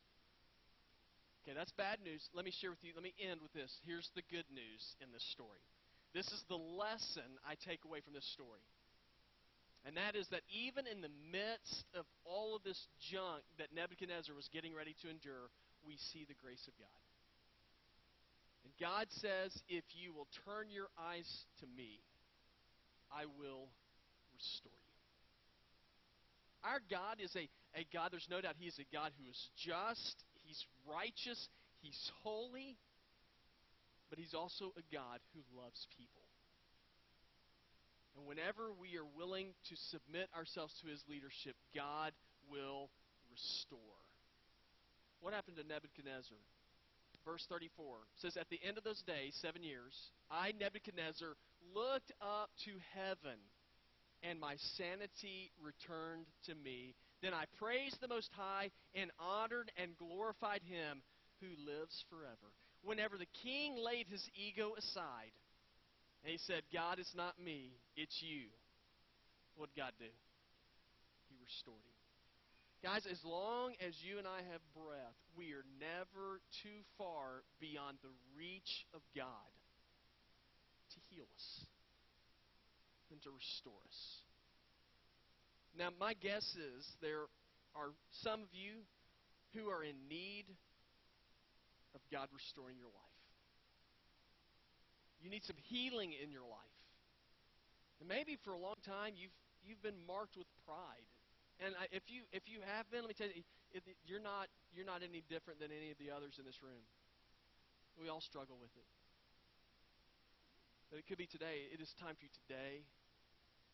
Okay, 1.44 1.54
that's 1.56 1.72
bad 1.74 2.00
news. 2.04 2.24
Let 2.34 2.46
me 2.46 2.54
share 2.56 2.72
with 2.72 2.84
you, 2.84 2.94
let 2.96 3.04
me 3.04 3.14
end 3.20 3.42
with 3.42 3.54
this. 3.54 3.70
Here's 3.86 4.10
the 4.16 4.24
good 4.32 4.48
news 4.50 4.96
in 5.04 5.12
this 5.12 5.24
story. 5.32 5.62
This 6.14 6.28
is 6.28 6.44
the 6.48 6.58
lesson 6.58 7.28
I 7.46 7.56
take 7.68 7.86
away 7.86 8.00
from 8.02 8.14
this 8.14 8.26
story. 8.34 8.64
And 9.86 9.98
that 9.98 10.16
is 10.16 10.28
that 10.32 10.48
even 10.48 10.88
in 10.88 11.02
the 11.02 11.12
midst 11.32 11.84
of 11.94 12.06
all 12.24 12.56
of 12.56 12.64
this 12.64 12.80
junk 13.12 13.44
that 13.60 13.76
Nebuchadnezzar 13.76 14.34
was 14.34 14.48
getting 14.54 14.74
ready 14.74 14.96
to 15.04 15.10
endure, 15.10 15.52
we 15.86 16.00
see 16.14 16.24
the 16.24 16.40
grace 16.40 16.64
of 16.72 16.74
God. 16.80 17.04
And 18.64 18.72
God 18.80 19.12
says, 19.20 19.52
if 19.68 19.84
you 19.92 20.14
will 20.16 20.32
turn 20.48 20.72
your 20.72 20.88
eyes 20.96 21.28
to 21.60 21.68
me, 21.76 22.00
I 23.12 23.28
will 23.36 23.68
restore 24.34 24.74
you. 24.74 24.98
Our 26.64 26.80
God 26.90 27.20
is 27.20 27.36
a, 27.36 27.48
a 27.76 27.86
God, 27.92 28.12
there's 28.12 28.30
no 28.32 28.40
doubt 28.42 28.56
He 28.58 28.68
is 28.68 28.80
a 28.80 28.88
God 28.96 29.12
who 29.20 29.30
is 29.30 29.40
just, 29.58 30.24
He's 30.44 30.64
righteous, 30.88 31.50
He's 31.82 32.12
holy, 32.24 32.78
but 34.10 34.18
He's 34.18 34.34
also 34.34 34.72
a 34.78 34.86
God 34.94 35.20
who 35.34 35.42
loves 35.52 35.88
people. 35.98 36.24
And 38.16 38.26
whenever 38.28 38.72
we 38.72 38.96
are 38.96 39.10
willing 39.18 39.52
to 39.70 39.76
submit 39.90 40.30
ourselves 40.38 40.74
to 40.82 40.88
His 40.88 41.04
leadership, 41.10 41.56
God 41.76 42.14
will 42.48 42.90
restore. 43.32 44.00
What 45.20 45.34
happened 45.34 45.58
to 45.58 45.68
Nebuchadnezzar? 45.68 46.38
Verse 47.26 47.46
34 47.48 48.04
says, 48.20 48.36
At 48.36 48.50
the 48.50 48.60
end 48.68 48.78
of 48.78 48.84
those 48.84 49.02
days, 49.08 49.36
seven 49.42 49.64
years, 49.64 49.96
I, 50.30 50.52
Nebuchadnezzar, 50.60 51.36
looked 51.74 52.12
up 52.22 52.52
to 52.66 52.72
heaven 52.92 53.40
and 54.24 54.40
my 54.40 54.56
sanity 54.78 55.52
returned 55.62 56.26
to 56.46 56.56
me. 56.56 56.96
Then 57.22 57.34
I 57.34 57.46
praised 57.60 57.98
the 58.02 58.08
Most 58.08 58.32
High 58.34 58.72
and 58.96 59.12
honored 59.20 59.72
and 59.78 59.98
glorified 59.98 60.62
Him 60.64 61.02
who 61.44 61.52
lives 61.68 62.04
forever. 62.10 62.56
Whenever 62.84 63.18
the 63.18 63.32
king 63.44 63.76
laid 63.76 64.08
his 64.08 64.24
ego 64.36 64.74
aside, 64.78 65.32
and 66.24 66.32
he 66.32 66.40
said, 66.48 66.64
God, 66.72 67.00
it's 67.00 67.16
not 67.16 67.40
me, 67.40 67.72
it's 67.96 68.16
you. 68.24 68.48
What 69.56 69.70
did 69.74 69.82
God 69.82 69.92
do? 70.00 70.12
He 71.30 71.36
restored 71.44 71.84
him. 71.84 72.00
Guys, 72.84 73.08
as 73.10 73.20
long 73.24 73.76
as 73.80 73.96
you 74.04 74.20
and 74.20 74.28
I 74.28 74.44
have 74.52 74.60
breath, 74.76 75.16
we 75.38 75.56
are 75.56 75.64
never 75.80 76.44
too 76.64 76.84
far 76.98 77.44
beyond 77.62 77.98
the 78.04 78.12
reach 78.36 78.84
of 78.94 79.00
God 79.16 79.52
to 80.92 80.98
heal 81.10 81.24
us 81.36 81.66
to 83.22 83.32
restore 83.32 83.82
us. 83.88 84.00
Now, 85.78 85.90
my 86.00 86.14
guess 86.14 86.46
is 86.54 86.86
there 87.02 87.26
are 87.74 87.90
some 88.22 88.46
of 88.46 88.52
you 88.54 88.86
who 89.58 89.70
are 89.70 89.84
in 89.84 89.98
need 90.10 90.46
of 91.94 92.02
God 92.14 92.30
restoring 92.34 92.78
your 92.78 92.94
life. 92.94 93.22
You 95.22 95.30
need 95.30 95.46
some 95.46 95.58
healing 95.70 96.14
in 96.14 96.30
your 96.30 96.46
life. 96.46 96.78
And 98.02 98.10
maybe 98.10 98.38
for 98.44 98.54
a 98.54 98.60
long 98.60 98.78
time 98.84 99.16
you've 99.16 99.34
you've 99.64 99.82
been 99.82 99.98
marked 100.04 100.36
with 100.36 100.50
pride. 100.68 101.08
And 101.64 101.72
if 101.96 102.04
you 102.12 102.28
if 102.36 102.44
you 102.46 102.60
have 102.66 102.90
been, 102.92 103.08
let 103.08 103.14
me 103.14 103.18
tell 103.18 103.32
you, 103.32 103.46
it, 103.72 103.82
you're 104.04 104.22
not 104.22 104.52
you're 104.76 104.86
not 104.86 105.02
any 105.02 105.24
different 105.32 105.64
than 105.64 105.72
any 105.72 105.90
of 105.90 105.98
the 105.98 106.12
others 106.12 106.36
in 106.38 106.44
this 106.44 106.60
room. 106.60 106.84
We 107.96 108.10
all 108.10 108.22
struggle 108.22 108.58
with 108.60 108.74
it. 108.76 108.90
But 110.92 111.00
it 111.00 111.08
could 111.08 111.18
be 111.18 111.30
today. 111.30 111.72
It 111.72 111.80
is 111.80 111.90
time 111.98 112.14
for 112.20 112.26
you 112.26 112.34
today 112.46 112.84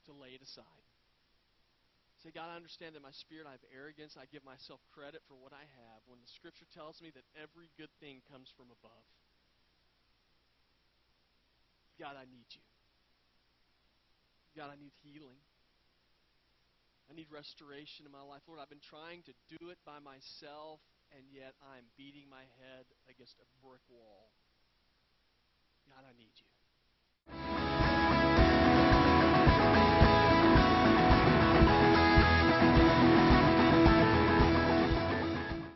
to 0.09 0.17
lay 0.17 0.33
it 0.33 0.41
aside. 0.41 0.85
Say, 2.19 2.35
God, 2.35 2.51
I 2.51 2.59
understand 2.59 2.99
that 2.99 3.05
my 3.05 3.15
spirit, 3.15 3.47
I 3.47 3.55
have 3.55 3.63
arrogance. 3.71 4.19
I 4.19 4.27
give 4.27 4.43
myself 4.43 4.83
credit 4.91 5.23
for 5.31 5.39
what 5.39 5.55
I 5.55 5.63
have 5.63 5.99
when 6.03 6.19
the 6.19 6.27
Scripture 6.27 6.67
tells 6.75 6.99
me 6.99 7.15
that 7.15 7.23
every 7.39 7.71
good 7.79 7.93
thing 8.03 8.19
comes 8.27 8.51
from 8.59 8.67
above. 8.67 9.07
God, 11.95 12.19
I 12.19 12.27
need 12.27 12.47
you. 12.51 12.65
God, 14.51 14.67
I 14.67 14.75
need 14.75 14.91
healing. 14.99 15.39
I 17.07 17.15
need 17.15 17.31
restoration 17.31 18.03
in 18.03 18.11
my 18.11 18.21
life. 18.21 18.43
Lord, 18.51 18.59
I've 18.59 18.69
been 18.69 18.83
trying 18.83 19.23
to 19.23 19.33
do 19.47 19.71
it 19.71 19.79
by 19.87 20.03
myself, 20.03 20.83
and 21.15 21.23
yet 21.31 21.55
I'm 21.63 21.87
beating 21.95 22.27
my 22.27 22.43
head 22.59 22.83
against 23.07 23.39
a 23.39 23.47
brick 23.63 23.81
wall. 23.87 24.35
God, 25.87 26.03
I 26.03 26.11
need 26.19 26.35
you. 26.35 26.48